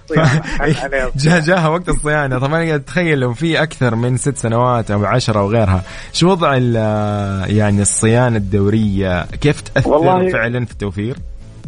جاء 1.17 1.41
جاها 1.41 1.69
وقت 1.69 1.89
الصيانة. 1.89 2.39
طبعا 2.39 2.63
أنا 2.63 2.75
أتخيل 2.75 3.19
لو 3.19 3.35
في 3.35 3.63
أكثر 3.63 3.95
من 3.95 4.17
ست 4.17 4.37
سنوات 4.37 4.91
أو 4.91 5.05
عشرة 5.05 5.41
أو 5.41 5.51
غيرها. 5.51 5.83
شو 6.13 6.31
وضع 6.31 6.55
يعني 7.47 7.83
الصيانة 7.83 8.37
الدورية؟ 8.37 9.27
كيف 9.41 9.61
تأثر 9.61 10.31
فعلا 10.33 10.65
في 10.65 10.73
التوفير؟ 10.73 11.17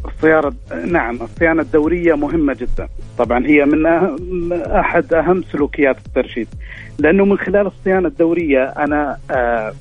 الصيانة 0.05 0.53
نعم 0.87 1.19
الصيانة 1.23 1.63
الدورية 1.63 2.15
مهمة 2.15 2.55
جدا. 2.55 2.89
طبعا 3.19 3.47
هي 3.47 3.65
من 3.65 3.87
أحد 4.53 5.15
أهم 5.15 5.43
سلوكيات 5.43 5.97
الترشيد. 6.07 6.49
لأنه 6.99 7.25
من 7.25 7.39
خلال 7.39 7.67
الصيانة 7.67 8.09
الدورية 8.09 8.65
أنا 8.65 9.19
آه، 9.31 9.73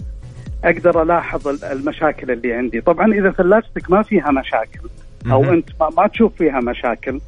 أقدر 0.63 1.01
ألاحظ 1.01 1.63
المشاكل 1.63 2.31
اللي 2.31 2.53
عندي. 2.53 2.81
طبعا 2.81 3.13
إذا 3.13 3.31
ثلاجتك 3.31 3.91
ما 3.91 4.01
فيها 4.01 4.31
مشاكل 4.31 4.79
أو 5.31 5.43
أنت 5.43 5.69
ما 5.97 6.07
تشوف 6.07 6.33
فيها 6.37 6.59
مشاكل 6.59 7.19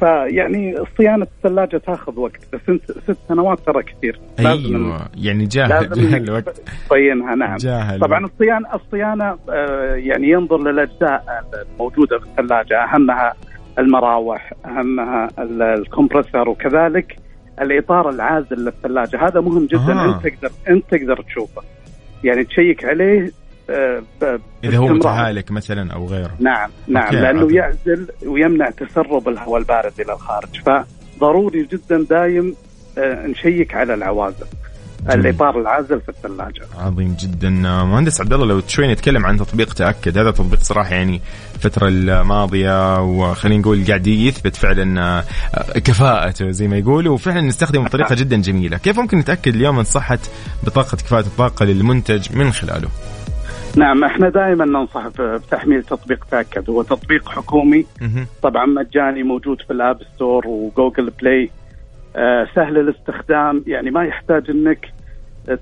فيعني 0.00 0.74
صيانة 0.98 1.26
الثلاجة 1.36 1.76
تاخذ 1.76 2.18
وقت 2.20 2.40
بس 2.52 2.60
انت 2.68 2.92
ست 2.92 3.16
سنوات 3.28 3.58
ترى 3.66 3.82
كثير. 3.82 4.20
أيوه 4.38 5.08
يعني 5.16 5.44
جاهل 5.46 5.90
جاهل 5.90 6.22
الوقت. 6.22 6.62
تصينها 6.86 7.34
نعم. 7.34 7.56
جاهل 7.56 8.00
طبعا 8.00 8.24
الصيانه 8.24 8.74
الصيانة 8.74 9.38
آه، 9.50 9.94
يعني 9.94 10.30
ينظر 10.30 10.58
للأجزاء 10.58 11.44
الموجودة 11.72 12.18
في 12.18 12.24
الثلاجة 12.26 12.84
أهمها 12.84 13.34
المراوح 13.78 14.52
أهمها 14.66 15.28
الكمبرسر 15.38 16.48
وكذلك 16.48 17.16
الإطار 17.60 18.10
العازل 18.10 18.64
للثلاجة. 18.64 19.26
هذا 19.28 19.40
مهم 19.40 19.66
جدا 19.66 19.92
آه. 19.92 20.14
أنت 20.16 20.26
تقدر 20.26 20.50
أنت 20.68 20.84
تقدر 20.90 21.22
تشوفه. 21.22 21.62
يعني 22.24 22.44
تشيك 22.44 22.84
عليه 22.84 23.20
آه، 23.22 23.30
إذا 24.64 24.76
هو 24.78 24.88
متهالك 24.88 25.50
مثلا 25.50 25.92
أو 25.92 26.06
غيره. 26.06 26.34
نعم 26.40 26.70
نعم 26.86 27.14
لأنه. 27.14 27.56
يعزل 27.56 28.08
ويمنع 28.26 28.70
تسرب 28.70 29.28
الهواء 29.28 29.60
البارد 29.60 29.92
إلى 30.00 30.12
الخارج. 30.12 30.60
فضروري 31.20 31.68
جدا 31.72 32.06
دايم 32.10 32.54
آه، 32.98 33.26
نشيك 33.26 33.74
على 33.74 33.94
العوازل 33.94 34.46
الإطار 35.10 35.60
العازل 35.60 36.00
في 36.00 36.08
الثلاجة. 36.08 36.62
عظيم 36.78 37.16
جدا. 37.20 37.50
مهندس 37.84 38.20
عبد 38.20 38.32
الله 38.32 38.46
لو 38.46 38.62
شوي 38.68 38.92
نتكلم 38.92 39.26
عن 39.26 39.36
تطبيق 39.36 39.74
تأكد 39.74 40.18
هذا 40.18 40.30
تطبيق 40.30 40.60
صراحة 40.60 40.94
يعني 40.94 41.20
الفترة 41.54 41.88
الماضية 41.88 43.00
وخلينا 43.00 43.60
نقول 43.60 43.84
قاعد 43.86 44.06
يثبت 44.06 44.56
فعلا 44.56 45.00
آه، 45.00 45.24
كفاءته 45.78 46.50
زي 46.50 46.68
ما 46.68 46.78
يقولوا 46.78 47.14
وفعلا 47.14 47.40
نستخدمه 47.40 47.84
بطريقة 47.84 48.14
جدا 48.14 48.36
جميلة، 48.36 48.76
كيف 48.76 48.98
ممكن 48.98 49.18
نتأكد 49.18 49.54
اليوم 49.54 49.76
من 49.76 49.84
صحه 49.84 50.18
بطاقة 50.62 50.96
كفاءة 50.96 51.26
الطاقة 51.26 51.64
للمنتج 51.64 52.36
من 52.36 52.52
خلاله؟ 52.52 52.88
نعم 53.76 54.04
إحنا 54.04 54.28
دائما 54.28 54.64
ننصح 54.64 55.08
بتحميل 55.18 55.82
تطبيق 55.82 56.24
تاكد 56.24 56.70
هو 56.70 56.82
تطبيق 56.82 57.28
حكومي. 57.28 57.86
طبعا 58.42 58.66
مجاني 58.66 59.22
موجود 59.22 59.60
في 59.62 59.72
ال 59.72 59.80
App 59.80 60.02
Store 60.14 60.46
و 60.46 60.55
Google 60.55 61.10
Play. 61.20 61.50
آه 62.16 62.46
سهل 62.54 62.78
الاستخدام. 62.78 63.64
يعني 63.66 63.90
ما 63.90 64.04
يحتاج 64.04 64.50
إنك 64.50 64.92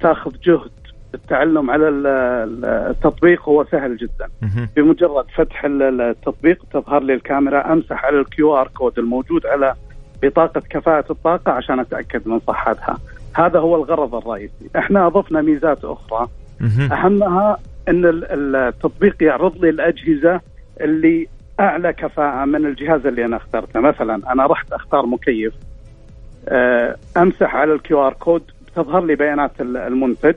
تاخذ 0.01 0.33
جهد 0.45 0.71
التعلم 1.15 1.71
على 1.71 1.89
التطبيق. 1.89 3.49
هو 3.49 3.65
سهل 3.65 3.97
جدا. 3.97 4.29
بمجرد 4.77 5.25
فتح 5.35 5.63
التطبيق 5.65 6.65
تظهر 6.73 7.03
لي 7.03 7.15
الكاميرا 7.15 7.73
أمسح 7.73 8.05
على 8.05 8.21
ال 8.21 8.57
QR 8.57 8.69
code 8.69 8.99
الموجود 8.99 9.47
على 9.47 9.75
بطاقة 10.23 10.63
كفاءة 10.71 11.05
الطاقة 11.13 11.53
عشان 11.53 11.81
أتأكد 11.81 12.29
من 12.29 12.41
صحتها. 12.47 12.99
هذا 13.35 13.59
هو 13.59 13.77
الغرض 13.77 14.15
الرئيسي. 14.15 14.71
إحنا 14.77 15.07
أضفنا 15.07 15.41
ميزات 15.41 15.85
أخرى. 15.85 16.29
أهمها 16.93 17.59
إن 17.89 18.03
التطبيق 18.31 19.23
يعرض 19.23 19.57
لي 19.65 19.71
الأجهزة 19.71 20.41
اللي 20.81 21.27
أعلى 21.61 21.93
كفاءة 21.93 22.45
من 22.45 22.67
الجهاز 22.67 23.07
اللي 23.07 23.25
أنا 23.25 23.37
اخترته. 23.37 23.81
مثلا 23.81 24.33
أنا 24.33 24.47
رحت 24.47 24.73
أختار 24.73 25.07
مكيف 25.07 25.53
آه، 26.49 26.97
أمسح 27.17 27.55
على 27.55 27.73
ال 27.73 28.07
QR 28.07 28.13
code 28.13 28.43
تظهر 28.77 29.05
لي 29.05 29.15
بيانات 29.15 29.61
المنتج 29.61 30.35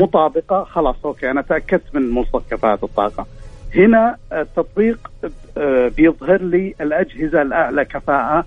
مطابقة 0.00 0.64
خلاص 0.64 0.96
okay 1.04 1.30
أنا 1.30 1.42
تأكدت 1.42 1.94
من 1.94 2.10
مواصفات 2.10 2.42
كفاءة 2.50 2.84
الطاقة. 2.84 3.26
هنا 3.74 4.16
التطبيق 4.32 5.10
آه، 5.58 5.88
بيظهر 5.88 6.42
لي 6.42 6.74
الأجهزة 6.80 7.42
الأعلى 7.42 7.84
كفاءة 7.84 8.44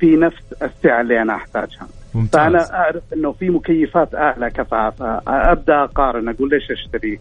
في 0.00 0.16
نفس 0.16 0.42
السعه 0.62 1.00
اللي 1.00 1.22
أنا 1.22 1.34
أحتاجها. 1.34 1.88
ممتاز. 2.14 2.40
فأنا 2.40 2.74
أعرف 2.74 3.02
إنه 3.12 3.32
في 3.32 3.50
مكيفات 3.50 4.14
أعلى 4.14 4.50
كفاءة 4.50 4.90
فأبدأ 4.90 5.84
أقارن 5.84 6.28
أقول 6.28 6.50
ليش 6.50 6.70
أشتري؟ 6.70 7.20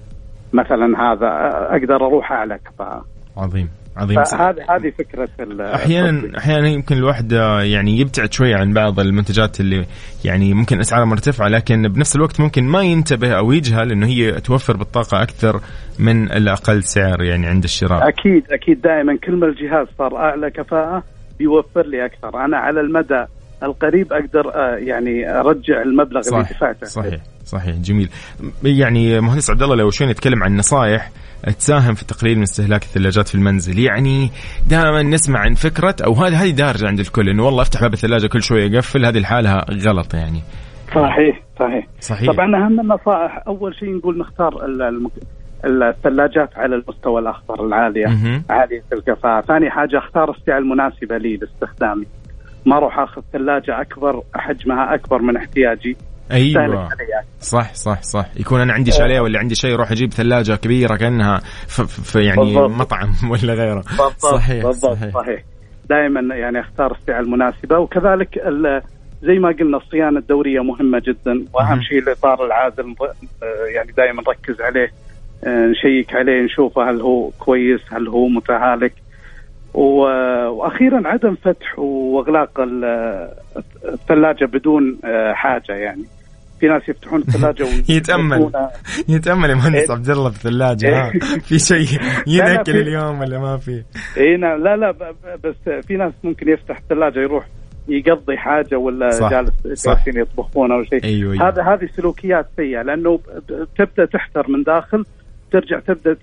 مثلا 0.54 1.12
هذا 1.12 1.28
أقدر 1.76 2.06
أروح 2.06 2.32
اعلى 2.32 2.60
كفاءه 2.66 3.06
عظيم 3.38 3.70
عظيم 3.98 4.20
هذه 4.20 4.56
هذه 4.70 4.90
فكرة 4.90 5.30
أحيانا 5.76 6.38
أحيانا 6.38 6.68
يمكن 6.68 6.98
الواحد 6.98 7.32
يعني 7.64 8.00
يبتعد 8.00 8.34
شوي 8.34 8.54
عن 8.54 8.74
بعض 8.74 9.00
المنتجات 9.00 9.60
اللي 9.60 9.86
يعني 10.26 10.54
ممكن 10.54 10.80
أسعارها 10.80 11.06
مرتفعه 11.06 11.48
لكن 11.48 11.88
بنفس 11.88 12.16
الوقت 12.16 12.42
ممكن 12.42 12.64
ما 12.64 12.82
ينتبه 12.82 13.32
أو 13.32 13.52
يجهل 13.52 13.92
إنه 13.92 14.08
هي 14.08 14.32
توفر 14.32 14.78
بالطاقة 14.78 15.22
أكثر 15.22 15.60
من 16.00 16.32
الأقل 16.32 16.84
سعر 16.84 17.22
يعني 17.22 17.48
عند 17.48 17.64
الشراء. 17.64 18.08
أكيد 18.08 18.52
أكيد. 18.52 18.82
دائما 18.82 19.18
كل 19.24 19.36
ما 19.36 19.48
الجهاز 19.48 19.88
صار 19.98 20.18
أعلى 20.18 20.52
كفاءة 20.52 21.04
بيوفر 21.40 21.86
لي 21.86 22.06
أكثر. 22.06 22.46
أنا 22.46 22.58
على 22.58 22.82
المدى 22.82 23.26
القريب 23.64 24.14
أقدر 24.14 24.56
آه، 24.56 24.76
يعني 24.76 25.40
أرجع 25.40 25.82
المبلغ 25.82 26.22
صح 26.22 26.38
اللي 26.38 26.50
دفعته. 26.50 26.88
صحيح 26.88 27.20
صحيح 27.46 27.76
جميل. 27.76 28.10
يعني 28.64 29.20
مهندس 29.22 29.50
عبد 29.50 29.64
الله 29.64 29.76
لو 29.76 29.90
شوي 29.90 30.08
نتكلم 30.08 30.44
عن 30.44 30.58
نصائح 30.58 31.12
تساهم 31.60 31.94
في 31.94 32.06
تقليل 32.06 32.38
من 32.38 32.44
استهلاك 32.44 32.84
الثلاجات 32.84 33.28
في 33.28 33.36
المنزل. 33.36 33.80
يعني 33.80 34.30
دائما 34.70 35.04
نسمع 35.04 35.40
عن 35.40 35.54
فكرة 35.54 35.96
أو 36.06 36.14
هذه 36.14 36.44
هذه 36.44 36.52
دارجة 36.52 36.88
عند 36.88 37.00
الكل 37.00 37.30
إنه 37.30 37.46
والله 37.46 37.62
افتح 37.62 37.82
باب 37.82 37.94
الثلاجة 37.94 38.28
كل 38.28 38.42
شوية 38.42 38.72
يقفل 38.72 39.06
هذه 39.06 39.20
لحالها 39.20 39.66
غلط 39.72 40.14
يعني. 40.14 40.42
صحيح 40.96 41.42
صحيح. 41.60 41.88
صحيح. 42.00 42.32
طبعا 42.32 42.66
أهم 42.66 42.80
النصائح 42.80 43.44
أول 43.48 43.76
شيء 43.76 43.98
نقول 43.98 44.18
نختار 44.18 44.66
الثلاجات 45.66 46.50
على 46.58 46.76
المستوى 46.76 47.22
الأخضر 47.22 47.66
العالية 47.66 48.08
عالية 48.50 48.84
الكفاءه، 48.94 49.42
ثاني 49.42 49.70
حاجة 49.70 49.98
أختار 49.98 50.32
السعه 50.32 50.58
المناسبه 50.58 51.18
لي 51.18 51.38
لاستخدامي. 51.38 52.06
ما 52.66 52.78
أروح 52.78 53.00
آخذ 53.00 53.22
ثلاجة 53.34 53.82
أكبر 53.82 54.24
حجمها 54.36 54.94
أكبر 54.96 55.22
من 55.22 55.38
احتياجي. 55.38 55.98
أيوه. 56.32 56.90
صح 57.40 57.74
صح 57.74 58.02
صح. 58.02 58.26
يكون 58.40 58.62
أنا 58.62 58.74
عندي 58.74 58.92
شالية 58.92 59.20
ولا 59.20 59.40
عندي 59.40 59.56
شيء 59.56 59.74
أروح 59.74 59.92
أجيب 59.92 60.12
ثلاجة 60.14 60.56
كبيرة 60.56 60.96
كأنها 60.96 61.40
في 62.04 62.20
يعني 62.20 62.40
بالضبط. 62.40 62.70
مطعم 62.70 63.10
ولا 63.32 63.54
غيره. 63.54 63.84
بالضبط. 63.90 64.18
صحيح 64.18 64.66
بالضبط 64.66 64.94
صحيح, 64.98 65.14
صحيح. 65.14 65.44
دائما 65.90 66.36
يعني 66.36 66.60
أختار 66.60 66.92
السعة 66.92 67.20
المناسبة. 67.20 67.80
وكذلك 67.80 68.40
زي 69.22 69.40
ما 69.40 69.50
قلنا 69.60 69.78
الصيانة 69.78 70.20
الدورية 70.20 70.60
مهمة 70.64 71.02
جدا. 71.08 71.46
وأهم 71.54 71.82
شيء 71.82 72.00
الإطار 72.00 72.46
العازل 72.46 72.96
يعني 73.76 73.92
دائما 73.92 74.22
نركز 74.28 74.62
عليه 74.62 74.92
نشيك 75.48 76.16
عليه 76.16 76.42
نشوفه 76.42 76.90
هل 76.90 77.02
هو 77.02 77.30
كويس 77.40 77.82
هل 77.94 78.08
هو 78.08 78.28
متهالك. 78.28 78.94
وأخيرا 79.74 81.02
عدم 81.06 81.36
فتح 81.36 81.80
وإغلاق 81.80 82.62
الثلاجة 83.94 84.46
بدون 84.46 85.00
آه، 85.06 85.34
حاجة 85.34 85.74
يعني 85.74 86.04
في 86.60 86.68
ناس 86.68 86.90
يفتحون 86.90 87.20
الثلاجة 87.20 87.68
يتأمل 87.96 88.52
يتأمل 89.10 89.50
يا 89.50 89.56
مهندس 89.56 89.90
إيه. 89.90 89.92
عبد 89.92 90.10
الله 90.10 90.30
في 90.30 90.36
الثلاجه 90.36 90.88
إيه. 90.88 91.20
في 91.48 91.60
شيء 91.60 92.00
ينكل 92.28 92.78
اليوم 92.78 93.20
ولا 93.20 93.40
ما 93.40 93.58
في؟ 93.58 93.84
اي 94.18 94.38
نعم 94.38 94.64
لا 94.64 94.76
لا 94.76 94.92
بس 95.44 95.86
في 95.88 95.98
ناس 95.98 96.14
ممكن 96.24 96.50
يفتح 96.50 96.78
الثلاجة 96.78 97.20
يروح 97.20 97.46
يقضي 97.88 98.38
حاجة 98.38 98.76
ولا 98.76 99.10
صح 99.10 99.30
جالس 99.30 99.88
جالسين 99.88 100.18
يطبخون 100.18 100.72
أو 100.72 100.84
شيء 100.84 101.04
أيوة 101.04 101.34
أيوة. 101.34 101.48
هذا 101.48 101.64
هذه 101.64 101.90
سلوكيات 101.96 102.46
سيئة 102.56 102.82
لأنه 102.82 103.20
تبدأ 103.78 104.06
تحتر 104.06 104.52
من 104.52 104.64
داخل 104.64 105.06
ترجع 105.52 105.80
تبدأ 105.80 106.18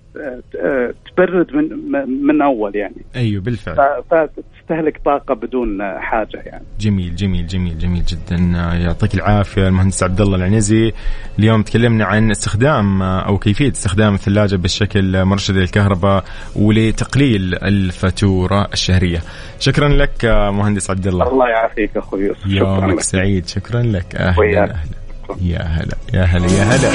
تبرد 1.15 1.55
من 1.55 2.25
من 2.27 2.41
أول 2.41 2.75
يعني. 2.75 3.05
أيوه 3.15 3.41
بالفعل. 3.41 3.75
فتستهلك 4.11 5.01
طاقة 5.05 5.33
بدون 5.33 5.79
حاجة 5.99 6.37
يعني. 6.45 6.63
جميل 6.79 7.15
جميل 7.15 7.47
جميل 7.47 7.77
جميل 7.77 8.03
جدا. 8.05 8.35
يعطيك 8.73 9.13
العافية 9.13 9.67
المهندس 9.67 10.03
عبد 10.03 10.21
الله 10.21 10.35
العنزي. 10.35 10.91
اليوم 11.39 11.61
تكلمنا 11.61 12.05
عن 12.05 12.31
استخدام 12.31 13.01
أو 13.01 13.37
كيفية 13.37 13.71
استخدام 13.71 14.13
الثلاجة 14.13 14.55
بالشكل 14.55 15.25
مرشد 15.25 15.55
للكهرباء 15.55 16.23
ولتقليل 16.55 17.55
الفاتورة 17.55 18.67
الشهرية. 18.73 19.19
شكرا 19.59 19.87
لك 19.87 20.25
مهندس 20.25 20.89
عبد 20.89 21.07
الله. 21.07 21.27
الله 21.27 21.49
يعافيك 21.49 21.97
أخوي 21.97 22.31
يومك 22.45 22.99
سعيد. 22.99 23.47
شكرا 23.47 23.81
لك. 23.81 24.15
أهلا 24.15 24.63
أهلا. 24.63 25.06
يا 25.41 25.61
هلا 25.61 25.97
يا 26.13 26.23
هلا 26.23 26.51
يا 26.51 26.63
هلا. 26.63 26.91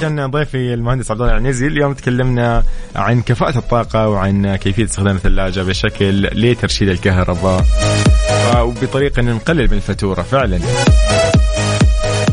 كان 0.00 0.26
ضيفي 0.26 0.74
المهندس 0.74 1.10
عبد 1.10 1.20
الله 1.20 1.32
العنزي 1.32 1.66
اليوم 1.66 1.92
تكلمنا 1.94 2.62
عن 2.96 3.22
كفاءة 3.22 3.58
الطاقة 3.58 4.08
وعن 4.08 4.56
كيفية 4.56 4.84
استخدام 4.84 5.16
الثلاجة 5.16 5.60
بشكل 5.62 6.22
لترشيد 6.22 6.88
الكهرباء 6.88 7.64
وبطريقة 8.56 9.22
نقلل 9.22 9.66
من 9.70 9.76
الفاتورة 9.76 10.22
فعلا. 10.22 10.60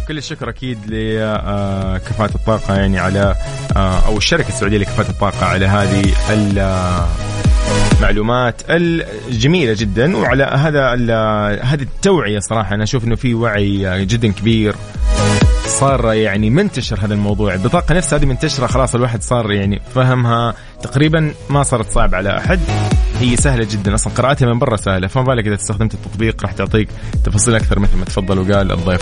كل 0.07 0.17
الشكر 0.17 0.49
أكيد 0.49 0.77
لكفاءة 0.87 2.35
الطاقة 2.35 2.75
يعني 2.75 2.99
على 2.99 3.35
أو 3.77 4.17
الشركة 4.17 4.47
السعودية 4.47 4.77
لكفاءة 4.77 5.09
الطاقة 5.09 5.45
على 5.45 5.65
هذه 5.65 6.13
المعلومات 7.97 8.61
الجميلة 8.69 9.75
جدا 9.77 10.17
وعلى 10.17 10.43
هذا 10.43 10.93
هذه 11.63 11.81
التوعية 11.81 12.39
صراحة. 12.39 12.75
أنا 12.75 12.83
أشوف 12.83 13.03
إنه 13.03 13.15
في 13.15 13.33
وعي 13.33 14.05
جدا 14.05 14.31
كبير 14.31 14.75
صار 15.67 16.13
يعني 16.13 16.49
منتشر 16.49 17.05
هذا 17.05 17.13
الموضوع. 17.13 17.53
البطاقه 17.53 17.95
نفسها 17.95 18.19
هذه 18.19 18.25
منتشرة 18.25 18.67
خلاص 18.67 18.95
الواحد 18.95 19.23
صار 19.23 19.51
يعني 19.51 19.81
فهمها 19.95 20.53
تقريبا 20.81 21.33
ما 21.49 21.63
صارت 21.63 21.91
صعب 21.91 22.15
على 22.15 22.37
أحد. 22.37 22.59
هي 23.19 23.35
سهلة 23.35 23.67
جدا. 23.71 23.95
أصلا 23.95 24.13
قراءتها 24.13 24.45
من 24.45 24.59
برا 24.59 24.75
سهلة 24.75 25.07
فما 25.07 25.23
بالك 25.23 25.47
إذا 25.47 25.55
استخدمت 25.55 25.93
التطبيق 25.93 26.41
راح 26.43 26.51
تعطيك 26.51 26.89
تفاصيل 27.23 27.55
أكثر 27.55 27.79
مثل 27.79 27.97
ما 27.97 28.05
تفضل 28.05 28.39
وقال 28.39 28.71
الضيف. 28.71 29.01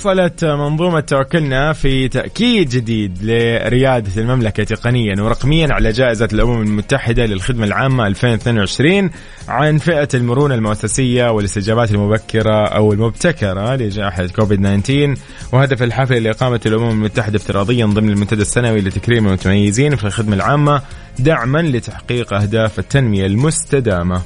حصلت 0.00 0.44
منظومة 0.44 1.00
توكلنا 1.00 1.72
في 1.72 2.08
تأكيد 2.08 2.68
جديد 2.68 3.18
لريادة 3.22 4.22
المملكة 4.22 4.64
تقنيا 4.64 5.22
ورقميا 5.22 5.72
على 5.72 5.92
جائزة 5.92 6.28
الأمم 6.32 6.62
المتحدة 6.62 7.26
للخدمة 7.26 7.66
العامة 7.66 8.06
2022 8.06 9.10
عن 9.48 9.78
فئة 9.78 10.08
المرونة 10.14 10.54
المؤسسية 10.54 11.30
والاستجابات 11.30 11.90
المبكرة 11.90 12.66
أو 12.66 12.92
المبتكرة 12.92 13.76
لجائحة 13.76 14.26
كوفيد 14.26 14.60
19 14.60 15.14
وهدف 15.52 15.82
الحفل 15.82 16.22
لإقامة 16.22 16.60
الأمم 16.66 16.90
المتحدة 16.90 17.36
افتراضيا 17.36 17.86
ضمن 17.86 18.10
المنتدى 18.10 18.42
السنوي 18.42 18.80
لتكريم 18.80 19.26
المتميزين 19.26 19.96
في 19.96 20.04
الخدمة 20.04 20.36
العامة 20.36 20.82
دعما 21.18 21.58
لتحقيق 21.58 22.32
أهداف 22.32 22.78
التنمية 22.78 23.26
المستدامة. 23.26 24.22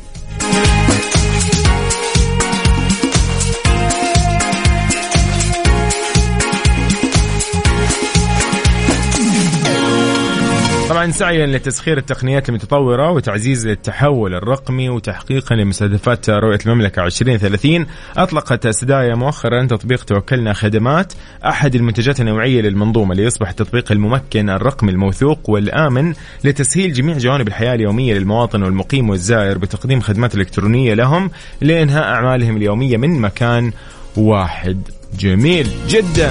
طبعا 11.04 11.12
سعيا 11.12 11.46
لتسخير 11.46 11.98
التقنيات 11.98 12.48
المتطورة 12.48 13.10
وتعزيز 13.10 13.66
التحول 13.66 14.34
الرقمي 14.34 14.88
وتحقيقا 14.88 15.54
لمستهدفات 15.56 16.30
رؤية 16.30 16.58
المملكة 16.66 17.04
2030 17.04 17.86
أطلقت 18.16 18.68
سدايا 18.68 19.14
مؤخرا 19.14 19.66
تطبيق 19.66 20.04
توكلنا 20.04 20.52
خدمات 20.52 21.12
أحد 21.44 21.74
المنتجات 21.74 22.20
النوعية 22.20 22.60
للمنظومة 22.60 23.14
ليصبح 23.14 23.48
التطبيق 23.48 23.92
الممكن 23.92 24.50
الرقمي 24.50 24.90
الموثوق 24.90 25.50
والآمن 25.50 26.14
لتسهيل 26.44 26.92
جميع 26.92 27.18
جوانب 27.18 27.48
الحياة 27.48 27.74
اليومية 27.74 28.14
للمواطن 28.14 28.62
والمقيم 28.62 29.10
والزائر 29.10 29.58
بتقديم 29.58 30.00
خدمات 30.00 30.34
إلكترونية 30.34 30.94
لهم 30.94 31.30
لإنهاء 31.60 32.04
أعمالهم 32.04 32.56
اليومية 32.56 32.96
من 32.96 33.20
مكان 33.20 33.72
واحد. 34.16 34.88
جميل 35.18 35.68
جدا. 35.88 36.30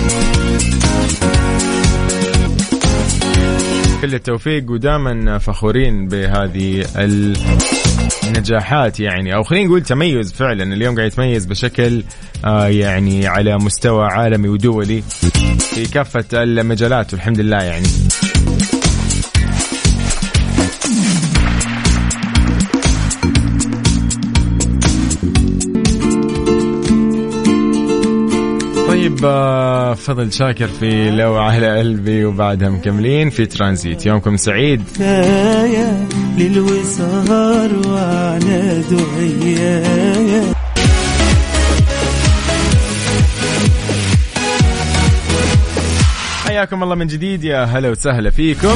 كل 4.04 4.13
التوفيق 4.13 4.72
ودائما 4.72 5.38
فخورين 5.38 6.08
بهذه 6.08 6.86
النجاحات 8.28 9.00
يعني. 9.00 9.36
أو 9.36 9.44
خلينا 9.44 9.68
نقول 9.68 9.82
تميز 9.82 10.34
فعلا 10.34 10.63
اليوم 10.63 10.96
قاعد 10.96 11.08
يتميز 11.08 11.46
بشكل 11.46 12.04
آه 12.46 12.68
يعني 12.68 13.28
على 13.28 13.58
مستوى 13.58 14.06
عالمي 14.06 14.50
ودولي 14.50 15.02
في 15.58 15.86
كافة 15.86 16.26
المجالات 16.34 17.13
والحمد 17.13 17.39
لله 17.39 17.63
يعني. 17.63 17.88
طيب 28.88 29.26
فضل 29.93 30.34
شاكر 30.34 30.67
في 30.67 31.12
لو 31.12 31.36
على 31.36 31.79
قلبي 31.79 32.25
وبعدها 32.25 32.69
مكملين 32.69 33.29
في 33.29 33.45
ترانزيت. 33.45 34.06
يومكم 34.06 34.38
سعيد. 34.38 34.84
وعلى 37.88 38.84
دعيايا 38.91 40.53
حياكم 46.45 46.84
الله 46.84 46.95
من 46.95 47.08
جديد. 47.08 47.43
يا 47.43 47.63
هلا 47.63 47.89
وسهلا 47.89 48.29
فيكم. 48.29 48.75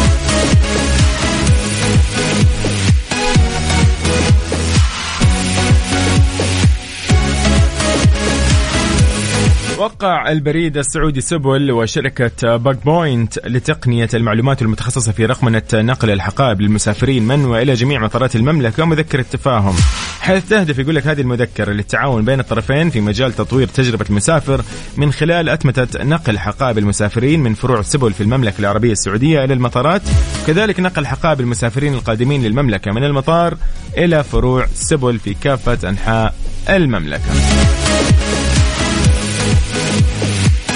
وقع 9.78 10.32
البريد 10.32 10.78
السعودي 10.78 11.22
سبل 11.22 11.72
وشركة 11.72 12.58
Bag 12.58 12.86
Point 12.86 13.40
لتقنية 13.46 14.10
المعلومات 14.14 14.62
المتخصصة 14.62 15.12
في 15.12 15.26
رقمنة 15.26 15.64
نقل 15.74 16.10
الحقائب 16.10 16.62
للمسافرين 16.62 17.24
من 17.24 17.46
وإلى 17.46 17.74
جميع 17.74 18.00
مطارات 18.00 18.36
المملكة 18.36 18.86
مذكرة 18.86 19.22
تفاهم. 19.22 19.76
حيث 20.20 20.50
تهدف 20.50 20.80
يقول 20.80 20.96
لك 20.96 21.08
هذه 21.08 21.22
المذكرة 21.22 21.72
للتعاون 21.72 22.26
بين 22.26 22.40
الطرفين 22.40 22.90
في 22.90 23.02
مجال 23.02 23.34
تطوير 23.34 23.68
تجربة 23.68 24.06
المسافر 24.10 24.62
من 24.98 25.12
خلال 25.12 25.50
أتمتة 25.50 26.04
نقل 26.04 26.40
حقائب 26.40 26.78
المسافرين 26.78 27.40
من 27.40 27.54
فروع 27.54 27.82
سبل 27.82 28.14
في 28.14 28.22
المملكة 28.22 28.60
العربية 28.60 28.92
السعودية 28.92 29.44
إلى 29.44 29.54
المطارات 29.54 30.02
كذلك 30.48 30.80
نقل 30.80 31.06
حقائب 31.06 31.40
المسافرين 31.40 31.94
القادمين 31.94 32.44
للمملكة 32.44 32.92
من 32.92 33.04
المطار 33.04 33.58
إلى 33.98 34.24
فروع 34.24 34.68
سبل 34.74 35.20
في 35.20 35.34
كافة 35.34 35.90
أنحاء 35.90 36.36
المملكة. 36.70 37.32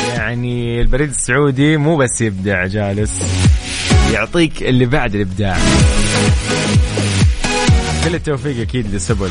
يعني 0.07 0.81
البريد 0.81 1.09
السعودي 1.09 1.77
مو 1.77 1.97
بس 1.97 2.21
يبدع 2.21 2.65
جالس 2.65 3.21
يعطيك 4.13 4.63
اللي 4.63 4.85
بعد 4.85 5.15
الإبداع. 5.15 5.57
كل 8.05 8.15
التوفيق 8.15 8.61
أكيد 8.61 8.95
لسبل. 8.95 9.29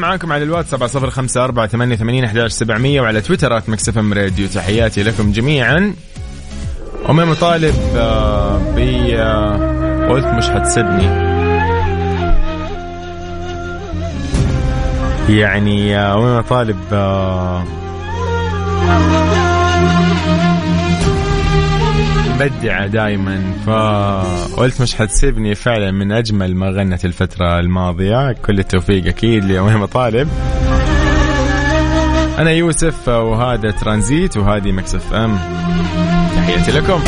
معاكم 0.00 0.32
على 0.32 0.44
الواتس 0.44 0.74
7054 0.74 1.68
88 1.68 2.24
11700 2.24 3.00
وعلى 3.00 3.20
تويترات 3.20 3.68
إم 3.98 4.12
راديو. 4.12 4.48
تحياتي 4.48 5.02
لكم 5.02 5.32
جميعا. 5.32 5.94
أميمة 7.10 7.34
طالب 7.34 7.74
ب 8.76 8.78
قلت 10.10 10.26
مش 10.26 10.48
حتسدني 10.50 11.30
يعني 15.28 15.96
أميمة 15.96 16.40
طالب 16.40 16.76
مبدعة 22.40 22.86
دائما 22.86 23.42
فقلت 23.66 24.82
مش 24.82 24.94
حتسيبني 24.94 25.54
فعلا 25.54 25.90
من 25.90 26.12
أجمل 26.12 26.56
ما 26.56 26.70
غنت 26.70 27.04
الفترة 27.04 27.58
الماضية. 27.60 28.32
كل 28.32 28.58
التوفيق 28.58 29.06
أكيد 29.06 29.44
لأميمة 29.44 29.86
طالب 29.86 30.28
أنا 32.38 32.50
يوسف 32.50 33.08
وهذا 33.08 33.70
ترانزيت 33.70 34.36
وهذه 34.36 34.72
Mix 34.72 35.12
FM. 35.14 35.38
تحياتي 36.36 36.70
لكم. 36.72 37.00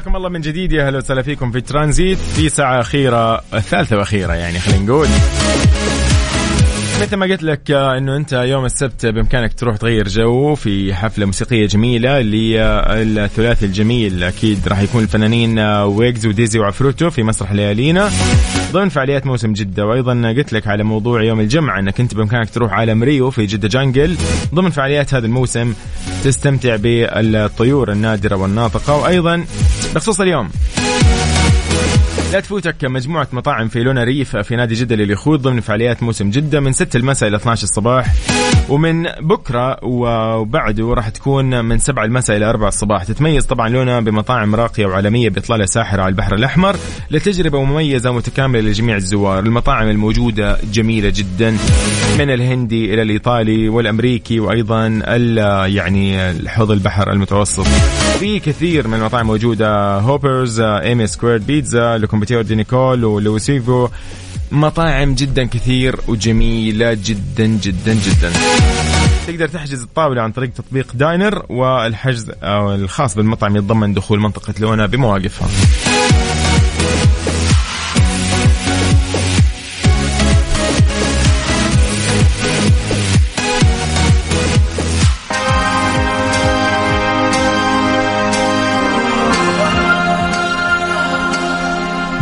حياكم 0.00 0.16
الله 0.16 0.28
من 0.28 0.40
جديد. 0.40 0.72
يا 0.72 0.86
أهلا 0.86 0.98
وسهلا 0.98 1.22
فيكم 1.22 1.52
في 1.52 1.60
ترانزيت 1.60 2.18
في 2.18 2.48
ساعة 2.48 2.80
أخيرة 2.80 3.40
الثالثة 3.54 3.96
وأخيرة 3.96 4.32
يعني 4.32 4.58
خلينا 4.58 4.84
نقول. 4.84 5.08
مثل 7.00 7.16
ما 7.16 7.26
قلت 7.26 7.42
لك 7.42 7.70
إنه 7.70 8.16
أنت 8.16 8.32
يوم 8.32 8.64
السبت 8.64 9.06
بإمكانك 9.06 9.54
تروح 9.54 9.76
تغير 9.76 10.08
جو 10.08 10.54
في 10.54 10.94
حفلة 10.94 11.26
موسيقية 11.26 11.66
جميلة 11.66 12.20
للثلاثي 12.20 13.66
الجميل 13.66 14.22
أكيد 14.24 14.68
راح 14.68 14.80
يكون 14.80 15.02
الفنانين 15.02 15.58
ويجز 15.58 16.26
وديزي 16.26 16.58
وعفروتو 16.58 17.10
في 17.10 17.22
مسرح 17.22 17.52
ليالينا. 17.52 18.10
ضمن 18.72 18.88
فعاليات 18.88 19.26
موسم 19.26 19.52
جدة 19.52 19.86
وأيضا 19.86 20.34
قلت 20.36 20.52
لك 20.52 20.66
على 20.66 20.84
موضوع 20.84 21.22
يوم 21.22 21.40
الجمعة 21.40 21.78
إنك 21.78 22.00
أنت 22.00 22.14
بإمكانك 22.14 22.50
تروح 22.50 22.72
عالم 22.72 23.02
ريو 23.02 23.30
في 23.30 23.46
جدة 23.46 23.68
جانجل. 23.68 24.16
ضمن 24.54 24.70
فعاليات 24.70 25.14
هذا 25.14 25.26
الموسم 25.26 25.74
تستمتع 26.24 26.76
بالطيور 26.76 27.92
النادرة 27.92 28.36
والناطقة 28.36 28.96
وأيضا 28.96 29.44
بخصوص 29.94 30.20
اليوم 30.20 30.50
لا 32.32 32.40
تفوتك 32.40 32.84
مجموعة 32.84 33.28
مطاعم 33.32 33.68
في 33.68 33.82
لونا 33.82 34.04
ريف 34.04 34.36
في 34.36 34.56
نادي 34.56 34.74
جدة 34.74 34.96
لليخوض 34.96 35.42
ضمن 35.42 35.60
فعاليات 35.60 36.02
موسم 36.02 36.30
جدة 36.30 36.60
من 36.60 36.72
6 36.72 36.96
المساء 36.96 37.28
إلى 37.28 37.36
12 37.36 37.62
الصباح. 37.64 38.14
ومن 38.68 39.02
بكرة 39.02 39.84
وبعده 39.84 40.94
راح 40.94 41.08
تكون 41.08 41.64
من 41.64 41.78
7 41.78 42.04
المساء 42.04 42.36
إلى 42.36 42.50
4 42.50 42.68
الصباح. 42.68 43.04
تتميز 43.04 43.46
طبعا 43.46 43.68
لونا 43.68 44.00
بمطاعم 44.00 44.54
راقية 44.54 44.86
وعالمية 44.86 45.28
بإطلالة 45.28 45.66
ساحرة 45.66 46.02
على 46.02 46.08
البحر 46.08 46.34
الأحمر 46.34 46.76
لتجربة 47.10 47.64
مميزة 47.64 48.10
ومتكاملة 48.10 48.60
لجميع 48.60 48.96
الزوار. 48.96 49.38
المطاعم 49.38 49.88
الموجودة 49.88 50.58
جميلة 50.72 51.12
جدا 51.16 51.56
من 52.18 52.30
الهندي 52.30 52.94
إلى 52.94 53.02
الإيطالي 53.02 53.68
والأمريكي 53.68 54.40
وأيضا 54.40 54.86
يعني 55.66 56.32
حوض 56.48 56.70
البحر 56.70 57.12
المتوسط. 57.12 57.66
في 58.18 58.38
كثير 58.38 58.88
من 58.88 58.94
المطاعم 58.94 59.26
موجودة. 59.26 59.98
Hoppers 59.98 60.60
Emmy 60.60 61.06
Squared 61.06 61.46
Pizza 61.46 61.96
Le 62.20 62.24
Comptoir 62.24 62.42
de 62.42 62.54
Nicole 62.54 63.04
ولوسيفو. 63.04 63.88
مطاعم 64.52 65.14
جدا 65.14 65.44
كثير 65.44 66.00
وجميلة 66.08 66.94
جدا 66.94 67.46
جدا 67.46 67.94
جدا. 67.94 68.32
تقدر 69.26 69.48
تحجز 69.48 69.82
الطاولة 69.82 70.22
عن 70.22 70.32
طريق 70.32 70.50
تطبيق 70.52 70.92
داينر 70.94 71.46
والحجز 71.48 72.30
الخاص 72.44 73.14
بالمطعم 73.14 73.56
يتضمن 73.56 73.94
دخول 73.94 74.20
منطقة 74.20 74.54
لونا 74.60 74.86
بمواقفها. 74.86 75.48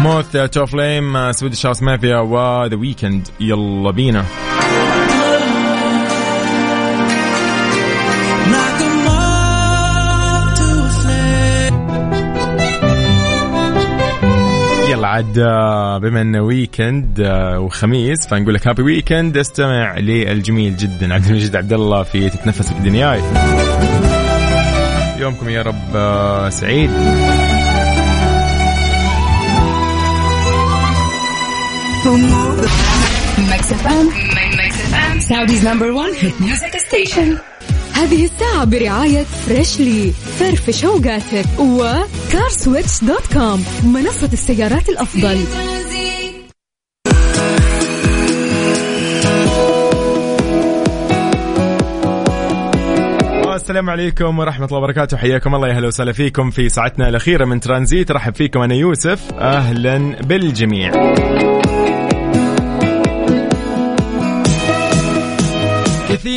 Moth 0.08 0.36
to 0.36 0.66
a 0.66 0.77
Flame 0.77 1.32
Swedish 1.32 1.66
House 1.66 1.82
Mafia 1.82 2.18
and 2.18 2.47
The 2.47 2.76
Weeknd. 2.76 3.28
يلا 3.40 3.90
بينا. 3.90 4.24
يلا 14.90 15.08
عاد 15.08 15.38
آه، 15.38 15.98
بما 15.98 16.20
إنه 16.20 16.40
weekend 16.40 17.20
آه، 17.20 17.60
وخميس 17.60 18.26
فنقول 18.26 18.54
لك 18.54 18.68
happy 18.68 18.82
weekend 18.82 19.36
استمع 19.36 19.98
للجميل 19.98 20.76
جدا 20.76 21.14
عبد 21.14 21.26
المجيد 21.26 21.56
عبد 21.56 21.72
الله 21.72 22.02
في 22.02 22.30
تتنفس 22.30 22.72
في 22.72 22.80
دنياي 22.80 23.20
يومكم 25.18 25.48
يا 25.48 25.62
رب 25.62 25.96
آه، 25.96 26.48
Mix 32.16 33.72
FM 33.72 35.20
Saudi's 35.20 35.66
number 35.66 35.90
1 35.90 36.12
hit 36.20 36.40
music 36.40 36.76
station 36.76 37.38
هذه 37.92 38.24
الساعة 38.24 38.64
برعاية 38.64 39.22
Freshly 39.22 40.12
فرفش 40.38 40.84
اوقاتك 40.84 41.46
و 41.58 43.04
CarSwitch.com 43.04 43.64
منصة 43.84 44.30
السيارات 44.32 44.88
الأفضل. 44.88 45.38
السلام 53.54 53.90
عليكم 53.90 54.38
ورحمة 54.38 54.66
الله 54.66 54.78
وبركاته. 54.78 55.16
حياكم 55.16 55.54
الله. 55.54 55.68
يا 55.68 55.72
أهلا 55.72 55.86
وسهلا 55.86 56.12
فيكم 56.12 56.50
في 56.50 56.68
ساعتنا 56.68 57.08
الأخيرة 57.08 57.44
من 57.44 57.60
ترانزيت. 57.60 58.10
رحب 58.10 58.34
فيكم 58.34 58.60
أنا 58.60 58.74
يوسف. 58.74 59.32
أهلا 59.32 60.16
بالجميع. 60.22 60.92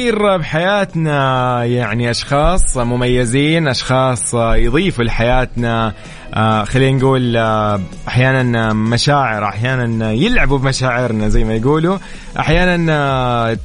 كثير 0.02 0.38
بحياتنا 0.38 1.64
يعني 1.66 2.10
أشخاص 2.10 2.78
مميزين 2.78 3.68
أشخاص 3.68 4.34
يضيفوا 4.34 5.04
لحياتنا. 5.04 5.94
آه 6.34 6.64
خلينا 6.64 6.98
نقول 6.98 7.38
آه 7.38 7.82
أحيانا 8.08 8.74
مشاعر 8.74 9.46
أحيانا 9.46 10.12
يلعبوا 10.12 10.58
بمشاعرنا 10.58 11.30
زي 11.30 11.44
ما 11.44 11.56
يقولوا. 11.56 11.98
أحيانا 12.40 12.88
آه 12.90 13.58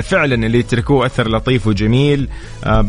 فعلا 0.00 0.46
اللي 0.46 0.58
يتركوه 0.58 1.06
أثر 1.06 1.30
لطيف 1.30 1.66
وجميل. 1.66 2.28
آه 2.64 2.86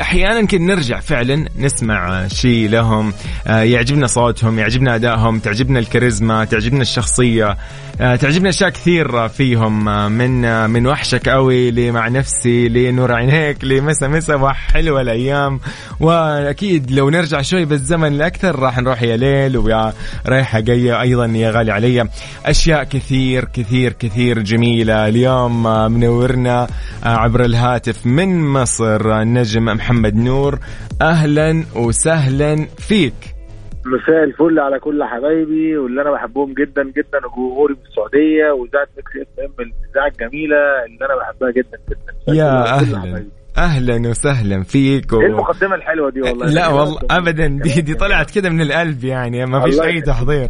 أحيانا 0.00 0.46
كده 0.46 0.62
نرجع 0.62 1.00
فعلا 1.00 1.48
نسمع 1.58 2.28
شيء 2.28 2.68
لهم. 2.68 3.12
آه 3.46 3.60
يعجبنا 3.62 4.06
صوتهم 4.06 4.58
يعجبنا 4.58 4.94
أدائهم 4.94 5.38
تعجبنا 5.38 5.78
الكاريزما 5.78 6.44
تعجبنا 6.44 6.82
الشخصية. 6.82 7.56
آه 8.00 8.16
تعجبنا 8.16 8.48
أشياء 8.48 8.70
كثير 8.70 9.28
فيهم. 9.28 9.88
آه 9.88 10.08
من 10.08 10.44
آه 10.44 10.66
من 10.66 10.86
وحشك 10.86 11.28
قوي 11.28 11.70
لمع 11.70 12.08
نفسي 12.08 12.68
لنور 12.68 13.12
عينيك 13.12 13.64
لمسا 13.64 14.08
مسا 14.08 14.52
حلوة 14.52 15.00
الأيام. 15.00 15.60
وأكيد 16.00 16.90
لو 16.90 17.10
نرجع 17.10 17.42
شوي 17.42 17.64
بالزمن 17.64 17.93
لاكثر 17.96 18.58
راح 18.58 18.78
نروح 18.78 19.02
يا 19.02 19.16
ليل 19.16 19.56
ويا 19.56 19.92
رايحه 20.26 20.60
جاية 20.60 21.00
أيضا 21.00 21.26
يا 21.26 21.50
غالي 21.50 21.72
علي. 21.72 22.08
أشياء 22.46 22.84
كثير 22.84 23.44
كثير 23.44 23.92
كثير 23.92 24.38
جميلة. 24.38 25.08
اليوم 25.08 25.62
منورنا 25.92 26.66
عبر 27.02 27.44
الهاتف 27.44 28.06
من 28.06 28.48
مصر 28.48 29.20
النجم 29.22 29.64
محمد 29.64 30.14
نور. 30.14 30.58
أهلا 31.02 31.64
وسهلا 31.76 32.66
فيك. 32.78 33.14
مساء 33.86 34.24
الفل 34.24 34.58
على 34.58 34.78
كل 34.78 35.04
حبايبي 35.04 35.76
واللي 35.76 36.02
أنا 36.02 36.10
بحبهم 36.10 36.54
جدا 36.54 36.82
جدا 36.82 37.18
وجمهوري 37.26 37.74
من 37.74 37.80
السعودية 37.90 38.50
واذاعه 38.50 38.88
Mix 38.96 39.10
FM 39.16 39.54
الإذاعة 39.60 40.08
الجميلة 40.08 40.56
اللي 40.86 41.06
أنا 41.06 41.16
بحبها 41.20 41.50
جدا 41.50 41.78
جدا. 41.90 42.34
يا 42.34 42.64
أهلا. 42.64 43.24
أهلا 43.56 44.08
وسهلا 44.10 44.62
فيك 44.62 45.12
و... 45.12 45.20
إيه 45.20 45.26
المقدمة 45.26 45.74
الحلوة 45.74 46.10
دي 46.10 46.20
والله؟ 46.20 46.46
لا 46.46 46.68
والله 46.68 46.98
ابدا. 47.10 47.46
دي 47.46 47.80
دي 47.80 47.94
طلعت 47.94 48.30
كده 48.30 48.50
من 48.50 48.60
القلب 48.60 49.04
يعني 49.04 49.46
ما 49.46 49.60
فيش 49.60 49.80
أي 49.80 50.00
تحضير. 50.00 50.48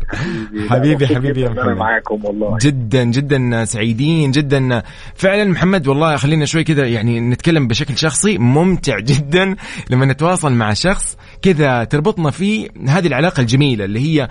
حبيبي 0.69 1.07
حبيبي 1.07 1.41
يا 1.41 1.49
محمد 1.49 1.77
معاكم 1.77 2.25
والله. 2.25 2.59
جدا 2.61 3.05
جدا 3.05 3.65
سعيدين 3.65 4.31
جدا. 4.31 4.83
فعلا 5.15 5.45
محمد 5.45 5.87
والله 5.87 6.17
خلينا 6.17 6.45
شوي 6.45 6.65
كده 6.65 6.85
يعني 6.85 7.21
نتكلم 7.21 7.69
بشكل 7.69 7.97
شخصي 7.99 8.39
ممتع 8.39 8.99
جدا. 8.99 9.57
لما 9.91 10.07
نتواصل 10.07 10.53
مع 10.53 10.73
شخص 10.73 11.17
كذا 11.43 11.85
تربطنا 11.85 12.31
فيه 12.31 12.69
هذه 12.89 13.07
العلاقة 13.07 13.41
الجميلة 13.41 13.85
اللي 13.85 14.01
هي 14.01 14.29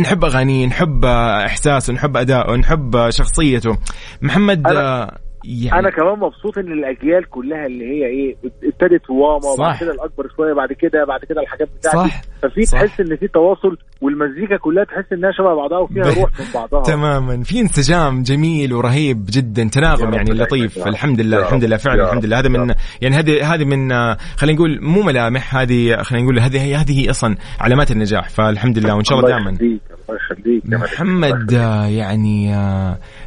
نحب 0.00 0.24
أغانيه 0.24 0.66
نحب 0.66 1.04
إحساسه 1.04 1.92
نحب 1.92 2.16
اداؤه 2.16 2.56
نحب 2.56 3.10
شخصيته. 3.10 3.78
محمد 4.22 4.66
أنا... 4.66 5.18
يعني 5.44 5.78
أنا 5.78 5.90
كمان 5.90 6.18
مبسوط 6.18 6.58
إن 6.58 6.72
الأجيال 6.72 7.28
كلها 7.30 7.66
اللي 7.66 7.84
هي 7.84 8.06
إيه 8.06 8.36
ابتدت 8.64 9.10
واما 9.10 9.48
وبعد 9.48 9.80
كده 9.80 9.92
الأكبر 9.92 10.28
شوية 10.36 10.52
بعد 10.52 10.72
كده 10.72 11.04
بعد 11.04 11.20
كده 11.24 11.40
الحاجات 11.40 11.68
بتاعتي. 11.78 12.08
صح. 12.08 12.22
ففي. 12.42 12.60
تحس 12.60 13.00
إن 13.00 13.16
في 13.16 13.28
تواصل 13.28 13.76
والمزيكا 14.00 14.56
كلها 14.56 14.84
تحس 14.84 15.12
إنها 15.12 15.32
شبه 15.32 15.54
بعضها 15.54 15.78
وفيها 15.78 16.04
روح 16.04 16.30
من 16.40 16.46
بعضها. 16.54 16.82
تماما. 16.82 17.42
في 17.42 17.60
انسجام 17.60 18.22
جميل 18.22 18.72
ورهيب 18.72 19.24
جدا 19.30 19.68
تناغم 19.72 20.14
يعني 20.14 20.30
لطيف. 20.30 20.86
الحمد 20.86 21.20
لله 21.20 21.38
الحمد 21.38 21.64
لله. 21.64 21.76
فعلا 21.76 22.04
الحمد 22.04 22.24
لله. 22.26 22.38
هذا 22.38 22.48
من 22.48 22.74
يعني 23.00 23.16
هذه 23.16 23.54
هذه 23.54 23.64
من 23.64 24.14
خلينا 24.36 24.58
نقول 24.58 24.78
مو 24.82 25.02
ملامح 25.02 25.56
هذه 25.56 25.96
خلينا 26.02 26.24
نقول 26.24 26.40
هذه 26.40 26.80
هذه 26.80 27.10
أصلا 27.10 27.36
علامات 27.60 27.90
النجاح. 27.90 28.28
فالحمد 28.28 28.78
لله 28.78 28.94
وإن 28.94 29.04
شاء 29.04 29.18
الله 29.18 29.30
دائما 29.30 29.78
الله 30.12 30.84
يخليك 30.84 30.92
محمد 30.92 31.52
يعني 31.88 32.54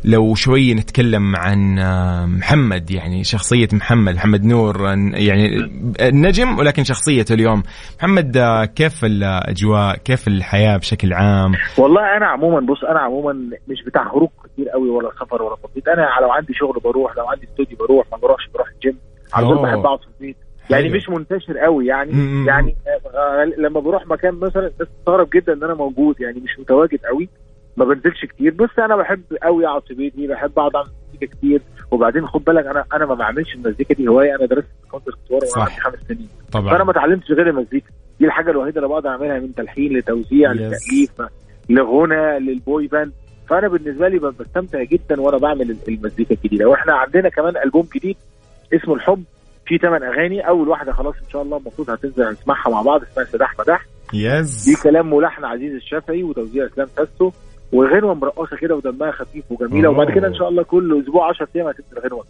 لو 0.05 0.35
شوي 0.35 0.73
نتكلم 0.73 1.35
عن 1.35 1.75
محمد 2.39 2.91
يعني 2.91 3.23
شخصية 3.23 3.67
محمد 3.73 4.15
محمد 4.15 4.45
نور 4.45 4.75
يعني 5.13 5.47
النجم 6.01 6.59
ولكن 6.59 6.83
شخصيته 6.83 7.33
اليوم. 7.33 7.63
محمد 7.99 8.37
كيف 8.75 9.05
الأجواء؟ 9.05 9.97
كيف 9.97 10.27
الحياة 10.27 10.77
بشكل 10.77 11.13
عام؟ 11.13 11.51
والله 11.77 12.17
أنا 12.17 12.25
عموما 12.25 12.59
بص 12.59 12.83
أنا 12.83 12.99
عموما 12.99 13.33
مش 13.67 13.83
بتاع 13.87 14.09
خروج 14.09 14.29
كتير 14.43 14.69
قوي 14.69 14.89
ولا 14.89 15.09
سفر 15.19 15.41
ولا 15.43 15.55
تنطيط. 15.63 15.87
أنا 15.87 16.07
لو 16.21 16.31
عندي 16.31 16.53
شغل 16.53 16.79
بروح 16.83 17.17
لو 17.17 17.27
عندي 17.27 17.47
استوديو 17.51 17.77
بروح 17.77 18.05
ما 18.11 18.17
بروحش 18.17 18.43
بروح 18.53 18.67
الجيم. 18.75 18.99
على 19.33 19.47
طول 19.47 19.63
بحب 19.63 19.79
أقعد 19.79 19.99
في 19.99 20.07
البيت. 20.07 20.37
يعني 20.69 20.89
مش 20.89 21.09
منتشر 21.09 21.57
قوي 21.57 21.85
يعني. 21.85 22.11
م-م. 22.11 22.47
يعني 22.47 22.75
لما 23.57 23.79
بروح 23.79 24.07
مكان 24.07 24.35
مثلا 24.35 24.67
الناس 24.67 24.89
تستغرب 24.99 25.29
جدا 25.33 25.53
إن 25.53 25.63
أنا 25.63 25.73
موجود 25.73 26.21
يعني 26.21 26.39
مش 26.39 26.59
متواجد 26.59 26.99
قوي. 27.05 27.29
ما 27.77 27.85
بنزلش 27.85 28.25
كتير. 28.25 28.53
بس 28.53 28.69
أنا 28.79 28.95
بحب 28.95 29.21
قوي 29.43 29.67
أقعد 29.67 29.81
في 29.87 29.93
بيتي 29.93 30.27
بحب 30.27 30.59
أقعد 30.59 30.75
أعمل 30.75 30.89
مزيكا 31.09 31.35
كتير. 31.35 31.61
وبعدين 31.91 32.27
خد 32.27 32.43
بالك 32.43 32.65
أنا 32.65 32.85
أنا 32.93 33.05
ما 33.05 33.15
بعملش 33.15 33.55
المزيكا 33.55 33.93
دي 33.93 34.07
هواية. 34.07 34.35
أنا 34.35 34.45
درست 34.45 34.67
كونسرفتوار 34.91 35.41
وأنا 35.55 35.63
عندي 35.63 35.81
خمس 35.81 36.07
سنين. 36.07 36.29
طبعا. 36.51 36.71
فأنا 36.73 36.83
ما 36.83 36.91
اتعلمتش 36.91 37.31
غير 37.31 37.49
المزيكا. 37.49 37.89
دي 38.19 38.25
الحاجة 38.25 38.51
الوحيدة 38.51 38.77
اللي 38.77 38.89
بقدر 38.89 39.09
أعملها 39.09 39.39
من 39.39 39.55
تلحين 39.55 39.97
لتوزيع 39.97 40.53
yes. 40.53 40.55
لتأليف 40.55 41.29
لغنى 41.69 42.39
لل 42.39 42.58
boy 42.58 42.87
band. 42.87 43.11
فأنا 43.49 43.67
بالنسبة 43.67 44.07
لي 44.07 44.19
بستمتع 44.19 44.83
جدا 44.83 45.21
وأنا 45.21 45.37
بعمل 45.37 45.77
المزيكا 45.87 46.35
الجديدة. 46.35 46.69
وإحنا 46.69 46.93
عندنا 46.93 47.29
كمان 47.29 47.57
ألبوم 47.57 47.87
جديد 47.95 48.17
اسمه 48.73 48.93
الحب. 48.93 49.23
في 49.65 49.77
ثمان 49.77 50.03
أغاني. 50.03 50.47
أول 50.47 50.69
واحدة 50.69 50.91
خلاص 50.91 51.15
إن 51.25 51.29
شاء 51.29 51.41
الله 51.41 51.57
المفروض 51.57 51.89
هتنزل 51.89 52.31
نسمعها 52.31 52.69
مع 52.69 52.81
بعض 52.81 53.01
اسمها 53.01 53.25
سداح 53.25 53.59
مداح. 53.59 53.85
يس 54.13 54.65
دي 54.65 54.75
كلام 54.83 55.13
ملحن 55.15 55.45
عزيز 55.45 55.73
الشافعي 55.73 56.23
وتوزيع 56.23 56.65
إسلام 56.65 56.87
تاسو 56.95 57.31
وغنوة 57.73 58.13
مرقصة 58.13 58.57
كده 58.57 58.75
ودمها 58.75 59.11
خفيف 59.11 59.51
وجميلة. 59.51 59.89
وبعد 59.89 60.11
كده 60.11 60.27
إن 60.27 60.35
شاء 60.35 60.49
الله 60.49 60.63
كل 60.63 61.01
أسبوع 61.03 61.29
10 61.29 61.47
أيام 61.55 61.67
هتنزل 61.67 61.99
غنوة. 61.99 62.25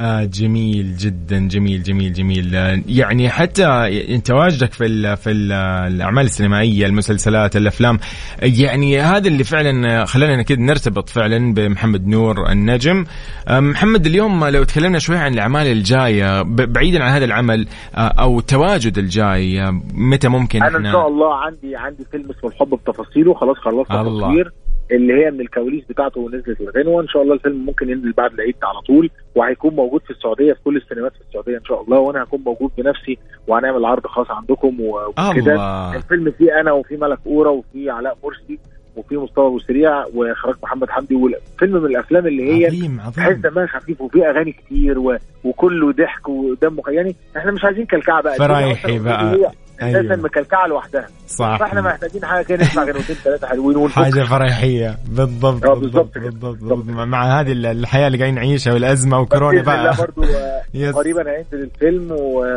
آه 0.00 0.24
جميل 0.24 0.96
جدا 0.96 1.48
جميل 1.48 1.82
جميل 1.82 2.12
جميل. 2.12 2.56
آه، 2.56 2.82
يعني 2.88 3.28
حتى 3.28 3.90
تواجدك 4.24 4.72
في 4.72 4.86
ال 4.86 5.16
في 5.16 5.30
ال 5.30 5.52
الأعمال 5.92 6.24
السينمائية 6.24 6.86
المسلسلات 6.86 7.56
الأفلام 7.56 7.98
يعني 8.42 9.00
هذا 9.00 9.28
اللي 9.28 9.44
فعلا 9.44 10.04
خلانا 10.04 10.42
كده 10.42 10.60
نرتبط 10.60 11.08
فعلا 11.08 11.54
بمحمد 11.54 12.06
نور 12.06 12.50
النجم. 12.52 13.04
آه، 13.48 13.60
محمد 13.60 14.06
اليوم 14.06 14.44
لو 14.44 14.64
تكلمنا 14.64 14.98
شوي 14.98 15.16
عن 15.16 15.34
الأعمال 15.34 15.66
الجاية 15.66 16.42
بعيدا 16.42 17.04
عن 17.04 17.10
هذا 17.10 17.24
العمل 17.24 17.66
آه، 17.94 17.98
أو 17.98 18.38
التواجد 18.38 18.98
الجاي 18.98 19.70
متى 19.94 20.28
ممكن 20.28 20.62
أنا 20.62 20.78
إن 20.78 20.92
شاء 20.92 21.08
الله 21.08 21.34
عندي 21.34 21.76
عندي 21.76 22.04
فيلم 22.10 22.30
اسمه 22.30 22.50
الحب 22.50 22.74
بتفاصيله. 22.74 23.34
خلاص 23.34 23.56
خلصت 23.56 23.90
تصوير 23.90 24.52
اللي 24.92 25.24
هي 25.24 25.30
من 25.30 25.40
الكواليس 25.40 25.84
بتاعته 25.88 26.20
ونزلت 26.20 26.60
الغنوه 26.60 27.02
ان 27.02 27.08
شاء 27.08 27.22
الله 27.22 27.34
الفيلم 27.34 27.66
ممكن 27.66 27.90
ينزل 27.90 28.12
بعد 28.12 28.32
العيد 28.32 28.54
على 28.62 28.80
طول 28.80 29.10
وهيكون 29.34 29.74
موجود 29.74 30.00
في 30.02 30.10
السعودية 30.10 30.52
في 30.52 30.58
كل 30.64 30.76
السينمات 30.76 31.12
في 31.12 31.20
السعودية 31.28 31.56
إن 31.58 31.64
شاء 31.64 31.82
الله 31.82 31.98
وأنا 31.98 32.22
هكون 32.22 32.40
موجود 32.46 32.70
بنفسي 32.78 33.18
وهنعمل 33.46 33.84
عرض 33.84 34.06
خاص 34.06 34.30
عندكم 34.30 34.76
وكده. 34.80 35.54
الفيلم 35.96 36.30
فيه 36.38 36.60
أنا 36.60 36.72
وفي 36.72 36.96
ملك 36.96 37.18
أورا 37.26 37.50
وفي 37.50 37.90
علاء 37.90 38.18
مرسي 38.24 38.58
وفي 38.96 39.16
مصطفى 39.16 39.40
أبو 39.40 39.58
سريع 39.58 40.04
وإخراج 40.14 40.54
محمد 40.62 40.90
حمدي 40.90 41.14
وفيلم 41.14 41.72
من 41.82 41.86
الأفلام 41.90 42.26
اللي 42.26 42.52
هي 42.52 42.66
عظيم 42.66 43.00
عظيم. 43.00 43.24
تحس 43.24 43.36
دمها 43.36 43.66
خفيف 43.66 44.00
وفيه 44.00 44.30
أغاني 44.30 44.52
كتير 44.52 44.98
و... 44.98 45.16
وكله 45.44 45.92
ضحك 45.92 46.28
ودمه 46.28 46.82
يعني 46.88 47.16
إحنا 47.36 47.52
مش 47.52 47.64
عايزين 47.64 47.86
كلكعه 47.86 48.22
بقى. 48.22 48.34
فرايحي 48.36 48.98
بقى 48.98 49.52
أساسا 49.82 49.98
أيوه. 50.00 50.16
مكلكعة 50.16 50.66
لوحدها. 50.66 51.06
صح. 51.28 51.56
فإحنا 51.60 51.80
محتاجين 51.80 52.24
حاجة 52.24 52.44
كده 52.44 52.62
نسمع 52.62 52.82
غنوتين 52.84 53.16
ثلاثة 53.16 53.46
حلوين 53.46 53.76
ونفك. 53.76 53.94
حاجة 53.94 54.24
فرحية. 54.24 54.98
بالضبط 55.08 55.64
آه، 55.66 55.74
بالضبط 55.74 56.18
بالضبط, 56.18 56.56
بالضبط, 56.58 56.84
مع 56.86 57.40
هذه 57.40 57.52
الحياة 57.52 58.06
اللي 58.06 58.18
قاعدين 58.18 58.34
نعيشها 58.34 58.72
والأزمة 58.72 59.20
وكورونا 59.20 59.62
بقى. 59.62 59.94
برضه 59.98 60.28
آه، 60.28 60.90
قريبا 60.92 61.30
هينزل 61.30 61.62
الفيلم 61.62 62.10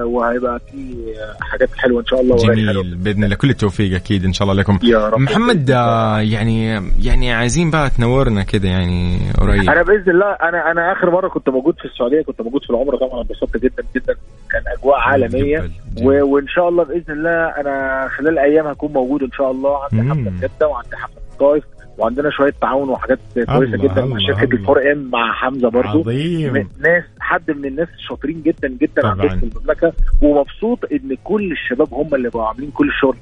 وهيبقى 0.06 0.60
في 0.72 0.96
حاجات 1.42 1.70
حلوة 1.78 2.02
إن 2.02 2.06
شاء 2.06 2.22
الله 2.22 2.36
جميل. 2.36 2.96
بإذن 2.96 3.24
الله. 3.24 3.36
كل 3.36 3.50
التوفيق 3.50 3.96
أكيد 3.96 4.26
إن 4.26 4.34
شاء 4.34 4.48
الله 4.50 4.62
لكم. 4.62 4.80
يا 4.84 5.10
رب. 5.10 5.20
محمد 5.20 5.72
آه، 5.72 6.20
يعني 6.20 6.82
يعني 7.00 7.34
عايزين 7.34 7.72
بقى 7.72 7.90
تنورنا 7.90 8.44
كده 8.44 8.70
يعني 8.70 9.20
قريب. 9.38 9.70
أنا 9.70 9.84
بإذن 9.84 10.12
الله 10.12 10.32
أنا 10.44 10.72
أنا 10.72 10.92
آخر 10.92 11.12
مرة 11.12 11.28
كنت 11.30 11.50
موجود 11.50 11.76
في 11.80 11.86
السعودية 11.86 12.22
كنت 12.22 12.42
موجود 12.42 12.62
في 12.64 12.70
العمره 12.70 12.98
طبعا 12.98 13.22
انبسطت 13.22 13.58
جدا 13.58 13.84
جدا. 13.96 14.16
كان 14.54 14.64
أجواء 14.78 15.00
عالمية. 15.00 15.60
جبل 15.60 15.72
جبل. 15.96 16.22
وإن 16.22 16.48
شاء 16.48 16.70
الله 16.70 16.84
بإذن 16.84 17.14
الله 17.14 17.48
أنا 17.48 18.08
خلال 18.18 18.40
أيام 18.40 18.68
هكون 18.68 18.94
موجود 18.94 19.24
إن 19.24 19.32
شاء 19.32 19.52
الله. 19.52 19.80
عندي 19.84 20.10
حفلة 20.10 20.48
جده 20.48 20.68
وعندي 20.68 20.96
حفلة 20.96 21.22
الطائف 21.32 21.64
وعندنا 21.98 22.30
شوية 22.30 22.54
تعاون 22.62 22.90
وحاجات 22.90 23.20
كويسة 23.36 23.78
جدا 23.78 24.06
مع 24.06 24.18
شركة 24.28 24.54
الفور 24.54 24.92
إم 24.92 25.10
مع 25.12 25.34
حمزة 25.34 25.70
برضو. 25.70 26.00
عظيم. 26.00 26.70
ناس 26.80 27.04
حد 27.20 27.52
من 27.52 27.66
الناس 27.66 27.88
الشاطرين 27.96 28.42
جدا 28.42 28.68
جدا 28.68 29.08
عندنا 29.08 29.30
في 29.30 29.46
المملكة. 29.46 29.94
ومبسوط 30.22 30.80
إن 30.92 31.18
كل 31.24 31.52
الشباب 31.52 31.94
هم 31.94 32.16
اللي 32.16 32.30
بقوا 32.30 32.48
عاملين 32.48 32.72
كل 32.72 32.90
الشغل. 32.90 33.18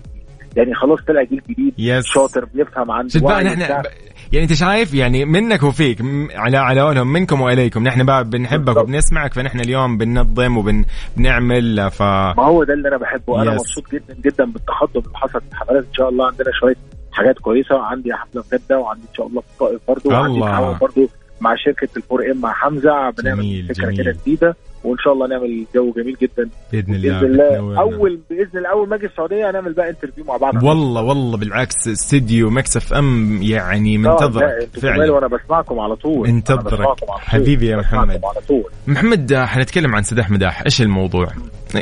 يعني 0.55 0.75
خلاص 0.75 0.99
طلع 1.07 1.23
جيل 1.23 1.41
جديد 1.49 1.73
يس. 1.77 2.05
شاطر 2.05 2.45
بيفهم 2.53 2.91
عنده 2.91 3.09
صدقني 3.09 3.49
إحنا 3.49 3.83
يعني 4.31 4.43
أنت 4.43 4.53
شايف 4.53 4.93
يعني 4.93 5.25
منك 5.25 5.63
وفيك 5.63 5.97
على 6.35 6.57
على 6.57 6.81
قولهم 6.81 7.13
منكم 7.13 7.41
وإليكم 7.41 7.83
نحن 7.83 8.05
بقى 8.05 8.23
بنحبك 8.23 8.77
وبنسمعك 8.77 9.33
فنحن 9.33 9.59
اليوم 9.59 9.97
بننظم 9.97 10.57
وبنعمل 10.57 11.91
ف 11.91 12.01
ما 12.01 12.43
هو 12.45 12.63
ده 12.63 12.73
اللي 12.73 12.87
أنا 12.89 12.97
بحبه 12.97 13.41
أنا 13.41 13.51
مبسوط 13.51 13.83
جدا 13.93 14.15
جدا 14.25 14.45
بالتقدم 14.45 15.01
اللي 15.05 15.17
حصل 15.17 15.41
في 15.41 15.47
الحفلات. 15.51 15.83
إن 15.83 15.93
شاء 15.93 16.09
الله 16.09 16.25
عندنا 16.25 16.51
شوية 16.59 16.75
حاجات 17.11 17.39
كويسة 17.39 17.75
وعندي 17.75 18.13
حفلة 18.13 18.41
في 18.41 18.57
جده 18.57 18.79
وعندي 18.79 19.01
إن 19.09 19.13
شاء 19.13 19.27
الله 19.27 19.41
في 19.41 19.47
الطائف 19.53 19.81
برضه 19.87 20.09
وعندي 20.09 20.39
برضه 20.81 21.09
مع 21.41 21.55
شركة 21.55 21.87
ال 21.97 22.31
4M 22.31 22.41
مع 22.41 22.53
حمزة 22.53 23.09
بنعمل 23.09 23.67
فكرة 23.75 23.91
كده 23.91 24.11
جديدة 24.11 24.55
وإن 24.83 24.97
شاء 25.03 25.13
الله 25.13 25.27
نعمل 25.27 25.65
جو 25.75 25.91
جميل 25.91 26.17
جدا. 26.21 26.49
بإذن 26.71 26.95
الله 26.95 27.19
بإذن 27.19 27.31
الله. 27.31 27.79
اول 27.81 28.19
بإذن 28.29 28.57
الله 28.57 28.69
أول 28.69 28.89
ما 28.89 28.95
أجي 28.95 29.05
السعودية 29.05 29.49
هنعمل 29.49 29.73
بقى 29.73 29.89
interview 29.89 30.23
مع 30.23 30.37
بعض. 30.37 30.63
والله 30.63 31.01
والله 31.01 31.37
بالعكس 31.37 31.87
استديو 31.87 32.49
Mix 32.49 32.77
FM 32.77 33.39
يعني 33.41 33.97
منتظرك 33.97 34.69
فعلا. 34.81 35.11
وأنا 35.11 35.27
بسمعكم 35.27 35.79
على 35.79 35.95
طول. 35.95 36.27
انتظرك 36.27 36.87
حبيبي 37.09 37.67
يا 37.67 37.77
محمد. 37.77 38.21
على 38.23 38.41
طول. 38.47 38.63
محمد 38.87 39.33
حنتكلم 39.33 39.95
عن 39.95 40.03
سداح 40.03 40.31
مداح 40.31 40.61
إيش 40.65 40.81
الموضوع؟ 40.81 41.27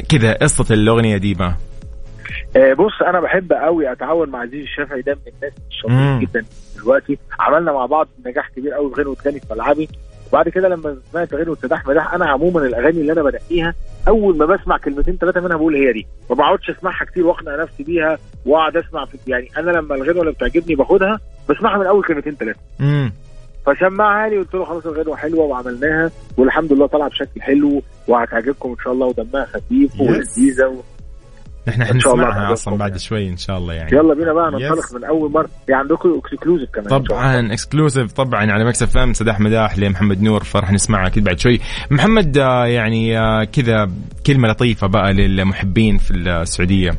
كذا 0.10 0.34
قصة 0.34 0.74
الأغنية 0.74 1.17
دي 1.17 1.34
بقى 1.34 1.48
آه 1.48 1.58
بص 2.55 3.01
أنا 3.07 3.19
بحب 3.19 3.53
قوي 3.53 3.91
أتعاون 3.91 4.29
مع 4.29 4.39
عزيز 4.41 4.62
الشافعي 4.62 5.01
ده 5.01 5.13
من 5.13 5.31
الناس 5.35 5.53
الشاطرين 5.71 6.19
جدا 6.19 6.45
دلوقتي. 6.75 7.17
عملنا 7.39 7.71
مع 7.71 7.85
بعض 7.85 8.07
نجاح 8.25 8.49
كبير 8.49 8.73
قوي 8.73 8.95
في 8.95 9.01
غنوه 9.01 9.15
تاني 9.23 9.39
في 9.39 9.45
ملعبي. 9.51 9.89
وبعد 10.29 10.49
كده 10.49 10.67
لما 10.67 10.97
سمعت 11.12 11.33
غنوه 11.33 11.55
سداح 11.55 11.88
مداح 11.88 12.13
أنا 12.13 12.25
عموما 12.29 12.65
الأغاني 12.65 13.01
اللي 13.01 13.12
أنا 13.12 13.23
بنقيها 13.23 13.73
أول 14.07 14.38
ما 14.38 14.45
بسمع 14.45 14.77
كلمتين 14.77 15.17
ثلاثة 15.17 15.41
منها 15.41 15.57
بقول 15.57 15.75
هي 15.75 15.93
دي. 15.93 16.07
ما 16.29 16.35
بقعدش 16.35 16.69
أسمعها 16.69 17.05
كتير 17.05 17.27
وأقنع 17.27 17.55
نفسي 17.63 17.83
بيها 17.83 18.17
وأقعد 18.45 18.77
أسمع 18.77 19.05
في 19.05 19.17
يعني 19.27 19.49
أنا 19.57 19.71
لما 19.71 19.95
الغنوة 19.95 20.21
اللي 20.21 20.31
بتعجبني 20.31 20.75
باخدها 20.75 21.19
بسمعها 21.49 21.77
من 21.77 21.85
أول 21.85 22.03
كلمتين 22.03 22.35
ثلاثة 22.35 22.59
فسمعها 23.65 24.29
لي 24.29 24.38
قلت 24.38 24.53
له 24.53 24.65
خلاص 24.65 24.85
الغنوة 24.85 25.15
حلوة 25.15 25.43
وعملناها 25.45 26.12
والحمد 26.38 26.73
لله 26.73 26.88
طلع 26.88 27.07
بشكل 27.07 27.41
حلو 27.41 27.81
وهتعجبكم 28.07 28.69
إن 28.69 28.75
شاء 28.83 28.93
الله 28.93 29.07
ودمها 29.07 29.45
خفيف 29.45 29.99
ولذيذة 30.01 30.83
إحنا 31.69 31.86
حنسمعها 31.86 32.54
أصلا 32.54 32.78
بعد 32.78 32.98
شوي 32.98 33.30
إن 33.30 33.38
شاء 33.38 33.58
الله 33.58 33.74
يعني. 33.74 33.98
يلا 33.98 34.13
بينا 34.13 34.34
بقى 34.34 34.52
ننطلق 34.52 34.93
من 34.95 35.04
أول 35.04 35.32
مرة. 35.32 35.50
يعني 35.67 35.82
عندكم 35.82 36.22
exclusive 36.25 36.69
كمان 36.69 36.88
طبعا 36.88 37.54
exclusive 37.53 38.12
طبعا 38.12 38.52
على 38.52 38.65
Mix 38.65 38.97
FM 38.97 39.13
سداح 39.13 39.39
مداح 39.39 39.80
لمحمد 39.80 40.22
نور 40.22 40.43
فرح 40.43 40.72
نسمعها 40.72 41.08
أكيد 41.08 41.24
بعد 41.24 41.39
شوي. 41.39 41.60
محمد 41.91 42.38
آه، 42.38 42.65
يعني 42.65 43.19
آه، 43.19 43.43
كذا 43.43 43.89
كلمة 44.28 44.48
لطيفة 44.48 44.88
بقى 44.88 45.13
للمحبين 45.13 45.98
في 45.98 46.12
السعودية. 46.12 46.89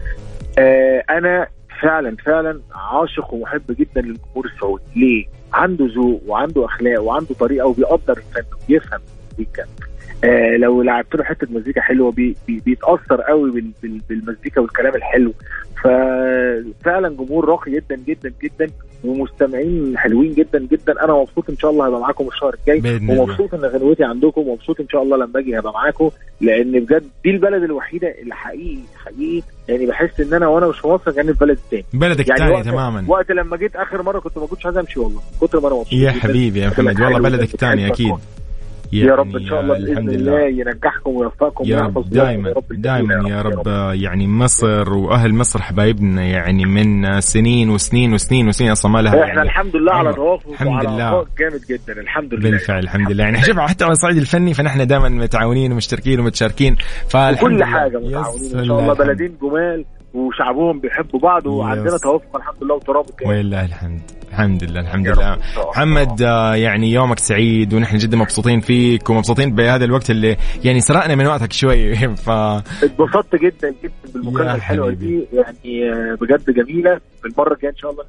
آه 0.58 1.02
أنا 1.10 1.46
فعلا 1.82 2.16
فعلا 2.26 2.60
عاشق 2.74 3.34
ومحب 3.34 3.62
جدا 3.70 4.00
للجمهور 4.00 4.46
السعودي. 4.54 4.82
ليه؟ 4.96 5.26
عنده 5.52 5.86
ذوق 5.96 6.22
وعنده 6.26 6.64
أخلاق 6.66 7.02
وعنده 7.02 7.34
طريقة 7.40 7.66
وبيقدر 7.66 8.12
الفن 8.18 8.42
وبيفهم 8.64 9.00
آه 10.24 10.56
لو 10.56 10.82
لعبت 10.82 11.14
له 11.14 11.24
حتة 11.24 11.46
مزيكا 11.50 11.80
حلوة 11.80 12.10
بي 12.12 12.36
بي 12.46 12.62
بيتأثر 12.66 13.20
قوي 13.20 13.50
بال 13.50 13.70
بال 13.82 14.00
بالمزيكا 14.08 14.60
والكلام 14.60 14.94
الحلو. 14.94 15.32
ففعلا 15.84 17.08
جمهور 17.08 17.48
راقي 17.48 17.70
جدا 17.72 17.96
جدا 18.06 18.32
جدا 18.42 18.72
ومستمعين 19.04 19.98
حلوين 19.98 20.34
جدا 20.34 20.58
جدا. 20.58 21.04
أنا 21.04 21.12
مبسوط 21.14 21.50
إن 21.50 21.56
شاء 21.56 21.70
الله 21.70 21.86
هبقى 21.86 22.00
معاكم 22.00 22.28
الشهر 22.28 22.54
الجاي. 22.54 23.00
ومبسوط 23.08 23.54
إن 23.54 23.60
غنوتي 23.60 24.04
عندكم 24.04 24.40
ومبسوط 24.40 24.80
إن 24.80 24.88
شاء 24.88 25.02
الله 25.02 25.16
لما 25.16 25.40
أجي 25.40 25.58
هبقى 25.58 25.72
معاكم. 25.72 26.10
لأن 26.40 26.72
بجد 26.72 27.04
دي 27.24 27.30
البلد 27.30 27.62
الوحيدة 27.62 28.14
اللي 28.22 28.34
حقيقي 28.34 28.78
حقيقي 29.04 29.42
يعني 29.68 29.86
بحس 29.86 30.20
إن 30.20 30.34
أنا 30.34 30.48
وأنا 30.48 30.68
مش 30.68 30.78
في 30.78 30.88
مصر 30.88 31.10
كاني 31.10 31.32
في 31.34 31.38
بلد 31.44 31.58
تاني. 31.70 31.84
بلدك 31.94 32.28
يعني 32.28 32.40
تاني 32.40 32.52
وقت 32.54 32.64
تماما. 32.64 33.04
وقت 33.08 33.30
لما 33.30 33.56
جيت 33.56 33.76
آخر 33.76 34.02
مرة 34.02 34.18
كنت 34.18 34.38
ما 34.38 34.46
كنتش 34.46 34.66
عايز 34.66 34.78
أمشي 34.78 35.00
والله. 35.00 35.20
كنت 35.40 35.56
ما 35.56 35.68
أنا 35.68 35.76
مبسوط 35.76 35.92
يا 35.92 36.10
حبيبي 36.10 36.60
يا 36.60 36.68
محمد. 36.68 37.00
والله 37.00 37.18
بلدك 37.20 37.56
تاني 37.56 37.86
أكيد. 37.86 38.14
يعني 38.92 39.08
يا 39.08 39.14
رب 39.14 39.36
إن 39.36 39.46
شاء 39.46 39.60
الله 39.60 39.78
بإذن 39.78 40.08
الله 40.10 40.40
ينجحكم 40.40 41.10
ويوفقكم 41.10 41.64
يا 41.66 41.80
رب 41.80 42.10
دائما 42.10 42.54
دائما 42.70 43.28
يا 43.28 43.42
رب 43.42 43.66
يعني 43.94 44.26
مصر 44.28 44.92
وأهل 44.92 45.34
مصر 45.34 45.62
حبايبنا 45.62 46.24
يعني 46.24 46.64
من 46.64 47.20
سنين 47.20 47.70
وسنين 47.70 48.12
وسنين 48.12 48.48
وسنين 48.48 48.70
أصلا 48.70 48.92
ما 48.92 48.98
لها 48.98 49.12
إحنا 49.12 49.26
يعني. 49.26 49.42
الحمد 49.42 49.76
لله 49.76 49.92
على 49.92 50.12
توافق 50.12 50.50
الحمد 50.50 50.84
لله. 50.84 51.26
جامد 51.38 51.60
جدا 51.70 52.00
الحمد 52.00 52.34
لله. 52.34 52.50
بالفعل 52.50 52.78
الحمد 52.78 53.10
لله. 53.10 53.24
يعني 53.24 53.42
شوف 53.42 53.58
حتى 53.58 53.84
على 53.84 53.92
الصعيد 53.92 54.16
الفني 54.16 54.54
فنحن 54.54 54.86
دائما 54.86 55.08
متعاونين 55.08 55.72
ومشتركين 55.72 56.20
ومتشاركين. 56.20 56.76
فالحمد 57.08 57.50
كل 57.50 57.64
حاجة 57.64 57.98
متعاونين 57.98 58.58
إن 58.58 58.64
شاء 58.66 58.80
الله 58.80 58.94
بلدين 58.94 59.36
جمال. 59.42 59.84
وشعبهم 60.14 60.80
بيحبوا 60.80 61.20
بعض 61.20 61.46
وعندنا 61.46 61.98
توافق 62.02 62.36
الحمد 62.36 62.64
لله 62.64 62.74
وترابط 62.74 63.22
ولله 63.26 63.64
الحمد. 63.64 64.00
الحمد 64.28 64.64
لله 64.64 64.80
الحمد 64.80 65.08
لله. 65.08 65.38
محمد 65.68 66.22
آه، 66.22 66.54
يعني 66.54 66.92
يومك 66.92 67.18
سعيد 67.18 67.74
ونحن 67.74 67.96
جدا 67.96 68.16
مبسوطين 68.16 68.60
فيك 68.60 69.10
ومبسوطين 69.10 69.54
بهذا 69.54 69.84
الوقت 69.84 70.10
اللي 70.10 70.36
يعني 70.64 70.80
سرقنا 70.80 71.14
من 71.14 71.26
وقتك 71.26 71.52
شوي. 71.52 71.94
ف 72.26 72.30
اتبسطت 72.30 73.34
جدا 73.34 73.74
جدا 73.84 74.12
بالمكالمة 74.14 74.54
الحلوة 74.54 74.90
دي. 74.90 75.26
يعني 75.32 75.92
آه، 75.92 76.14
بجد 76.20 76.50
جميلة. 76.50 77.00
بالمرة 77.22 77.52
الجاية 77.54 77.70
إن 77.72 77.76
شاء 77.76 77.90
الله 77.90 78.04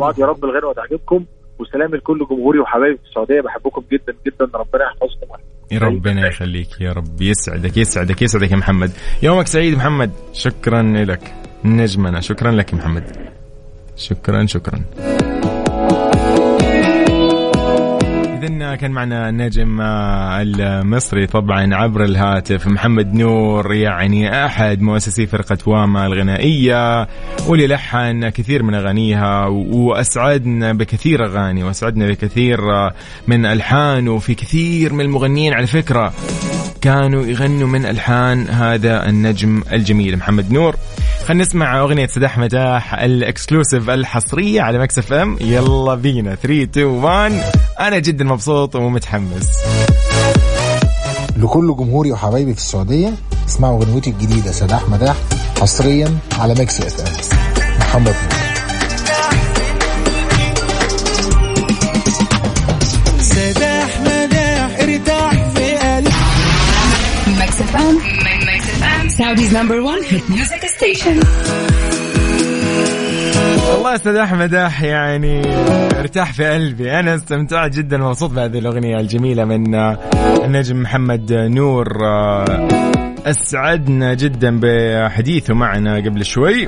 بعض. 0.00 0.18
يا 0.18 0.26
رب 0.26 0.44
الغنوه 0.44 0.72
تعجبكم 0.72 1.24
وسلام 1.58 1.94
لكل 1.94 2.26
جمهوري 2.30 2.58
وحبايبي 2.58 2.96
في 2.96 3.04
السعودية. 3.08 3.40
بحبكم 3.40 3.82
جدا 3.92 4.14
جدا. 4.26 4.44
ربنا 4.54 4.84
يحفظكم. 4.84 5.55
ربنا 5.72 6.28
يخليك 6.28 6.80
يا 6.80 6.92
رب. 6.92 7.22
يسعدك 7.22 7.76
يسعدك 7.76 8.22
يسعدك 8.22 8.50
يا 8.50 8.56
محمد. 8.56 8.90
يومك 9.22 9.46
سعيد 9.46 9.76
محمد. 9.76 10.10
شكرا 10.32 10.82
لك. 10.82 11.34
نجمنا. 11.64 12.20
شكرا 12.20 12.50
لك 12.50 12.72
يا 12.72 12.78
محمد. 12.78 13.30
شكرا 13.96 14.46
شكرا. 14.46 14.84
كان 18.46 18.90
معنا 18.90 19.28
النجم 19.28 19.80
آه، 19.80 20.42
المصري 20.42 21.26
طبعا 21.26 21.74
عبر 21.74 22.04
الهاتف 22.04 22.66
محمد 22.66 23.14
نور 23.14 23.74
يعني 23.74 24.46
أحد 24.46 24.80
مؤسسي 24.80 25.26
فرقة 25.26 25.58
واما 25.66 26.06
الغنائية 26.06 27.08
واللي 27.48 27.66
لحن 27.66 28.28
كثير 28.28 28.62
من 28.62 28.74
أغانيها 28.74 29.46
وأسعدنا 29.46 30.72
بكثير 30.72 31.24
أغاني 31.26 31.64
وأسعدنا 31.64 32.08
بكثير 32.08 32.70
آه، 32.70 32.94
من 33.26 33.46
ألحان 33.46 34.08
وفي 34.08 34.34
كثير 34.34 34.92
من 34.92 35.00
المغنيين 35.00 35.52
على 35.54 35.66
فكرة 35.66 36.12
كانوا 36.80 37.26
يغنوا 37.26 37.68
من 37.68 37.86
ألحان 37.86 38.48
هذا 38.48 39.08
النجم 39.08 39.62
الجميل 39.72 40.16
محمد 40.16 40.52
نور. 40.52 40.76
خلينا 41.26 41.44
نسمع 41.44 41.80
أغنية 41.80 42.06
سداح 42.06 42.38
مداح 42.38 42.94
ال 42.94 43.04
exclusive 43.04 43.90
الحصرية 43.90 44.62
على 44.62 44.78
Mix 44.78 45.12
FM. 45.12 45.38
يلا 45.40 45.94
بينا. 45.94 46.34
3 46.34 46.62
2 46.62 46.86
1 46.86 47.32
أنا 47.80 47.98
جدا 47.98 48.24
مبسوط 48.24 48.76
ومتحمس. 48.76 49.50
لكل 51.36 51.76
جمهوري 51.78 52.12
وحبايبي 52.12 52.52
في 52.54 52.58
السعودية 52.60 53.12
اسمعوا 53.48 53.84
غنوتي 53.84 54.10
الجديدة 54.10 54.52
سداح 54.52 54.88
مداح 54.88 55.16
حصريا 55.60 56.18
على 56.38 56.54
Mix 56.54 56.80
FM. 56.80 57.78
محمد 57.80 58.08
نور. 58.08 58.46
سداح 63.20 64.00
مداح 64.00 64.70
ارتاح 64.80 65.32
في 65.54 65.76
قلبي. 65.76 66.10
Mix 67.40 67.60
FM. 67.60 67.98
FM. 67.98 69.08
Saudi's 69.08 69.56
number 69.56 69.80
1 69.80 69.98
hit 70.10 70.30
music 70.30 70.64
station 70.86 71.20
والله 73.70 73.94
أستاذ 73.94 74.16
أحمد 74.16 74.54
أح 74.54 74.82
يعني 74.82 75.42
أرتاح 76.00 76.32
في 76.32 76.44
قلبي. 76.44 77.00
أنا 77.00 77.14
استمتعت 77.14 77.70
جدا 77.76 78.04
ومبسوط 78.04 78.30
بهذه 78.30 78.58
الأغنية 78.58 79.00
الجميلة 79.00 79.44
من 79.44 79.74
النجم 80.44 80.82
محمد 80.82 81.32
نور 81.32 81.86
أسعدنا 83.26 84.14
جدا 84.14 84.60
بحديثه 84.62 85.54
معنا 85.54 85.96
قبل 85.96 86.24
شوي. 86.24 86.66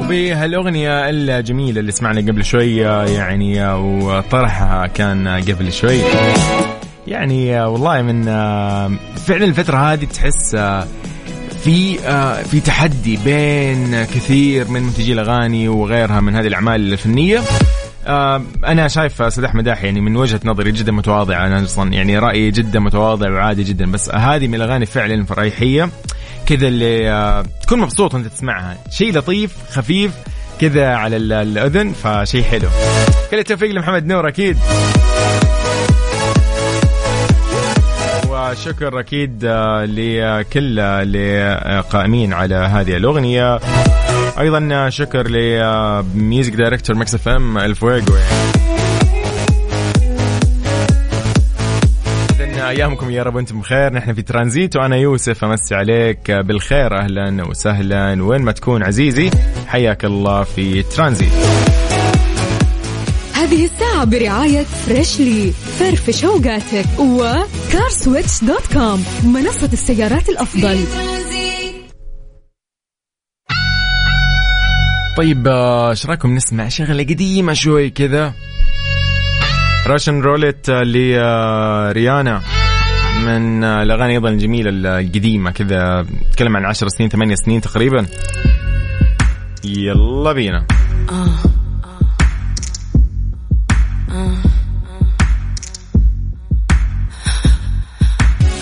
وبهالأغنية 0.00 1.10
الجميله 1.10 1.80
اللي 1.80 1.92
سمعنا 1.92 2.20
قبل 2.20 2.44
شوي 2.44 2.76
يعني 2.76 3.68
وطرحها 3.74 4.86
كان 4.86 5.28
قبل 5.28 5.72
شوي. 5.72 6.00
يعني 7.06 7.60
والله 7.60 8.02
من 8.02 8.22
فعلا 9.16 9.44
الفترة 9.44 9.76
هذه 9.76 10.04
تحس 10.04 10.56
في 11.66 12.00
آه 12.00 12.42
في 12.42 12.60
تحدي 12.60 13.18
بين 13.24 14.04
كثير 14.04 14.68
من 14.68 14.82
منتجي 14.82 15.12
الأغاني 15.12 15.68
وغيرها 15.68 16.20
من 16.20 16.36
هذه 16.36 16.46
الأعمال 16.46 16.92
الفنية. 16.92 17.42
آه 18.06 18.42
أنا 18.66 18.88
شايف 18.88 19.22
أستاذ 19.22 19.44
أحمد 19.44 19.66
يعني 19.66 20.00
من 20.00 20.16
وجهة 20.16 20.40
نظري 20.44 20.72
جدا 20.72 20.92
متواضعه 20.92 21.46
أنا 21.46 21.64
أصلا 21.64 21.92
يعني 21.92 22.18
رأيي 22.18 22.50
جدا 22.50 22.80
متواضع 22.80 23.30
وعادي 23.30 23.62
جدا 23.62 23.90
بس 23.90 24.10
هذه 24.10 24.48
من 24.48 24.54
الأغاني 24.54 24.86
فعلا 24.86 25.24
فريحية 25.24 25.90
كذا 26.46 26.68
اللي 26.68 27.10
آه 27.10 27.44
تكون 27.62 27.80
مبسوط 27.80 28.14
وأنت 28.14 28.26
تسمعها. 28.26 28.76
شيء 28.90 29.18
لطيف 29.18 29.56
خفيف 29.70 30.12
كذا 30.60 30.94
على 30.94 31.16
الأذن 31.16 31.92
فشيء 31.92 32.42
حلو. 32.42 32.68
كل 33.30 33.38
التوفيق 33.38 33.70
لمحمد 33.70 34.06
نور 34.06 34.28
أكيد. 34.28 34.56
شكر 38.54 39.00
أكيد 39.00 39.44
آه، 39.44 39.84
لكل 39.84 40.78
اللي 40.80 41.84
قائمين 41.90 42.32
على 42.32 42.54
هذه 42.54 42.96
الأغنية. 42.96 43.58
أيضا 44.38 44.88
شكر 44.88 45.28
ل 45.28 46.52
music 46.52 46.96
director 46.96 47.14
Mix 47.14 47.28
FM 47.28 47.58
الفويجو 47.58 48.14
أيامكم 52.68 53.10
يا 53.10 53.22
رب 53.22 53.34
وأنتم 53.34 53.60
بخير. 53.60 53.92
نحن 53.92 54.14
في 54.14 54.22
ترانزيت 54.22 54.76
وأنا 54.76 54.96
يوسف. 54.96 55.44
أمسي 55.44 55.74
عليك 55.74 56.30
بالخير. 56.30 56.98
أهلا 56.98 57.48
وسهلا. 57.48 58.22
وين 58.22 58.42
ما 58.42 58.52
تكون 58.52 58.82
عزيزي 58.82 59.30
حياك 59.66 60.04
الله 60.04 60.42
في 60.42 60.82
ترانزيت. 60.82 61.32
هذه 63.46 63.64
الساعة 63.64 64.04
برعاية 64.04 64.62
فريشلي 64.62 65.52
فرفش 65.52 66.24
اوقاتك 66.24 66.86
و 66.98 67.13
CarSwitch 67.13 68.44
dot 68.44 68.72
com 68.72 69.04
منصة 69.24 69.70
السيارات 69.72 70.28
الأفضل. 70.28 70.78
طيب 75.16 75.48
إيش 75.48 76.06
رأيكم 76.06 76.34
نسمع 76.34 76.68
شغلة 76.68 77.02
قديمة 77.02 77.52
شوي 77.52 77.90
كذا؟ 77.90 78.34
Russian 79.86 80.20
Roulette 80.20 80.70
لريانا 80.70 82.42
من 83.26 83.64
الأغاني 83.64 84.12
أيضا 84.12 84.28
الجميلة 84.28 84.70
القديمة 84.70 85.50
كذا 85.50 86.06
تكلم 86.32 86.56
عن 86.56 86.64
10 86.64 86.88
سنين 86.88 87.08
8 87.10 87.34
سنين 87.34 87.60
تقريبا. 87.60 88.06
يلا 89.64 90.32
بينا. 90.32 90.66
آه. 91.10 91.55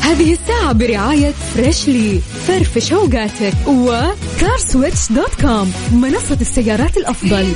هذه 0.05 0.32
الساعة 0.32 0.72
برعاية 0.72 1.30
فريشلي 1.30 2.18
فرفش 2.18 2.92
اوقاتك 2.92 3.55
و 3.66 3.81
CarSwitch 3.81 5.12
dot 5.12 5.40
com 5.40 5.72
منصة 5.92 6.38
السيارات 6.40 6.96
الأفضل. 6.96 7.46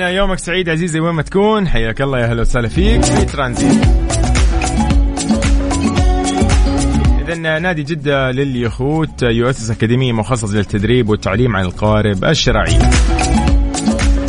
يومك 0.00 0.38
سعيد 0.38 0.68
عزيزي 0.68 1.00
وين 1.00 1.14
ما 1.14 1.22
تكون 1.22 1.68
حياك 1.68 2.00
الله 2.00 2.18
يا 2.18 2.26
هلا 2.26 2.40
وسهلا 2.40 2.68
فيك 2.68 3.02
في 3.02 3.24
ترانزيت. 3.24 3.99
إذا 7.40 7.58
نادي 7.58 7.82
جدة 7.82 8.30
لليخوت 8.30 9.22
يؤسس 9.22 9.70
أكاديمية 9.70 10.12
مخصصة 10.12 10.56
للتدريب 10.56 11.08
والتعليم 11.08 11.56
عن 11.56 11.64
القارب 11.64 12.24
الشرعي. 12.24 12.78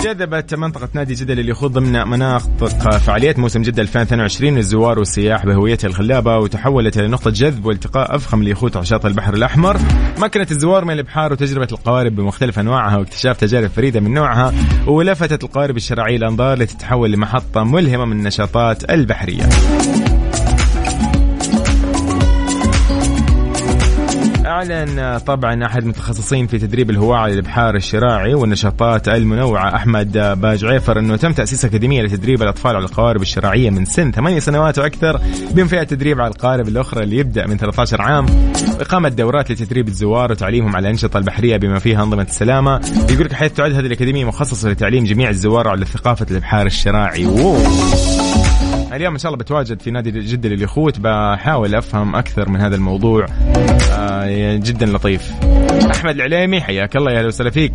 جذبت 0.04 0.56
منطقة 0.56 0.90
نادي 0.94 1.14
جدة 1.14 1.34
لليخوت 1.34 1.72
ضمن 1.72 2.08
مناطق 2.08 2.98
فعاليات 2.98 3.40
موسم 3.40 3.62
جدة 3.62 3.82
2022 3.82 4.56
للزوار 4.56 5.00
والسياح 5.00 5.46
بهويتها 5.46 5.88
الخلابة 5.88 6.38
وتحولت 6.38 6.98
إلى 6.98 7.08
نقطة 7.08 7.32
جذب 7.32 7.66
والتقاء 7.66 8.16
أفخم 8.16 8.42
اليخوت 8.42 8.76
على 8.76 8.86
شاطئ 8.86 9.08
البحر 9.08 9.34
الأحمر. 9.34 9.78
مكنت 10.18 10.52
الزوار 10.52 10.86
من 10.86 10.94
البحار 10.94 11.34
وتجربة 11.34 11.68
القوارب 11.72 12.16
بمختلف 12.16 12.60
أنواعها 12.60 12.98
واكتشاف 12.98 13.38
تجارب 13.38 13.70
فريدة 13.70 14.00
من 14.00 14.14
نوعها 14.14 14.54
ولفتت 14.88 15.44
القوارب 15.44 15.78
الشرعية 15.78 16.18
الأنظار 16.18 16.58
لتتحول 16.58 17.12
لمحطة 17.12 17.64
ملهمة 17.64 18.06
من 18.06 18.20
النشاطات 18.20 18.92
البحرية. 18.92 19.44
أعلن 24.62 25.18
طبعا 25.18 25.66
أحد 25.66 25.84
المتخصصين 25.84 26.48
في 26.48 26.60
تدريب 26.60 26.90
الهواة 26.90 27.18
على 27.18 27.34
الإبحار 27.34 27.76
الشراعي 27.76 28.34
والنشاطات 28.34 29.08
المنوعة 29.08 29.76
أحمد 29.76 30.12
باج 30.42 30.66
عيفر 30.66 31.00
أنه 31.00 31.16
تم 31.16 31.34
تأسيس 31.34 31.66
أكاديمية 31.66 32.02
لتدريب 32.02 32.42
الأطفال 32.44 32.76
على 32.76 32.86
القوارب 32.86 33.22
الشراعية 33.22 33.70
من 33.70 33.86
سن 33.86 34.12
ثمانية 34.12 34.40
سنوات 34.40 34.80
وأكثر 34.80 35.22
بين 35.52 35.68
فئة 35.68 35.84
تدريب 35.84 36.22
على 36.22 36.32
القارب 36.32 36.68
الأخرى 36.68 37.04
اللي 37.04 37.18
يبدأ 37.18 37.48
من 37.48 37.58
13 37.58 38.02
عام. 38.02 38.26
إقامة 38.80 39.10
دورات 39.10 39.52
لتدريب 39.52 39.88
الزوار 39.88 40.32
وتعليمهم 40.32 40.76
على 40.76 40.84
الأنشطة 40.84 41.18
البحرية 41.18 41.58
بما 41.58 41.80
فيها 41.80 42.04
أنظمة 42.04 42.24
السلامة. 42.24 42.82
يقول 43.10 43.36
حيث 43.36 43.54
تعد 43.54 43.72
هذه 43.72 43.86
الأكاديمية 43.86 44.26
مخصصة 44.26 44.70
لتعليم 44.70 45.04
جميع 45.04 45.30
الزوار 45.30 45.68
على 45.68 45.86
ثقافة 45.86 46.26
الإبحار 46.32 46.66
الشراعي. 46.66 47.26
ووو. 47.26 47.58
اليوم 48.94 49.14
إن 49.14 49.20
شاء 49.20 49.32
الله 49.32 49.44
بتواجد 49.44 49.80
في 49.80 49.92
نادي 49.92 50.12
جده 50.12 50.50
لليخوت. 50.50 51.00
بحاول 51.00 51.76
أفهم 51.76 52.16
أكثر 52.16 52.50
من 52.50 52.62
هذا 52.62 52.76
الموضوع. 52.76 53.26
آه 53.92 54.56
جدا 54.56 54.86
لطيف. 54.86 55.32
أحمد 55.96 56.16
العليمي 56.16 56.62
حياك 56.62 56.96
الله 56.96 57.12
يا 57.12 57.18
أهلا 57.18 57.28
وسهلا 57.28 57.50
فيك. 57.50 57.74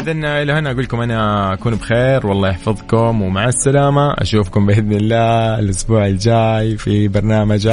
اذا 0.00 0.42
إلى 0.42 0.52
هنا 0.52 0.70
أقول 0.70 0.82
لكم 0.82 1.00
أنا 1.00 1.52
اكون 1.52 1.74
بخير 1.74 2.26
والله 2.26 2.48
يحفظكم 2.48 3.22
ومع 3.22 3.44
السلامة. 3.44 4.12
أشوفكم 4.12 4.66
بإذن 4.66 4.92
الله 4.92 5.58
الأسبوع 5.58 6.06
الجاي 6.06 6.76
في 6.76 7.08
برنامج 7.08 7.68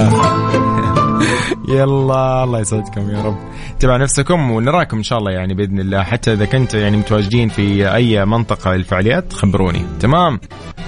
يلا 1.70 2.44
الله 2.44 2.60
يسعدكم 2.60 3.10
يا 3.10 3.22
رب. 3.22 3.38
تبع 3.80 3.98
نفسكم 3.98 4.52
ونراكم 4.52 4.98
إن 4.98 5.04
شاء 5.04 5.20
الله 5.20 5.32
يعني 5.32 5.54
بإذن 5.54 5.80
الله. 5.80 6.04
حتى 6.04 6.34
إذا 6.34 6.46
كنت 6.46 6.74
يعني 6.74 6.98
متواجدين 6.98 7.50
في 7.50 7.96
أي 7.96 8.26
منطقة 8.26 8.74
للفعاليات 8.74 9.34
خبروني. 9.34 9.86
تمام؟ 10.00 10.40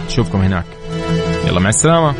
نشوفكم 0.07 0.41
هناك. 0.41 0.65
يلا 1.47 1.59
مع 1.59 1.69
السلامة. 1.69 2.13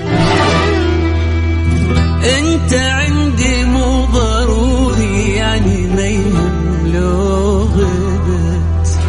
أنت 2.40 2.74
عندي 2.74 3.66
مو 3.66 4.06
ضروري 4.06 5.32
يعني 5.36 5.88
ما 5.88 6.08
يهم 6.08 6.88
لو 6.94 7.58
غبت 7.62 9.00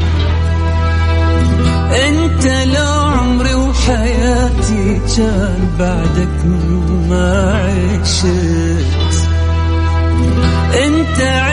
أنت 2.08 2.46
لو 2.46 3.02
عمري 3.08 3.54
وحياتي 3.54 5.00
كان 5.16 5.68
بعدك 5.78 6.46
ما 7.10 7.54
عشت. 8.02 9.01
انت 11.12 11.51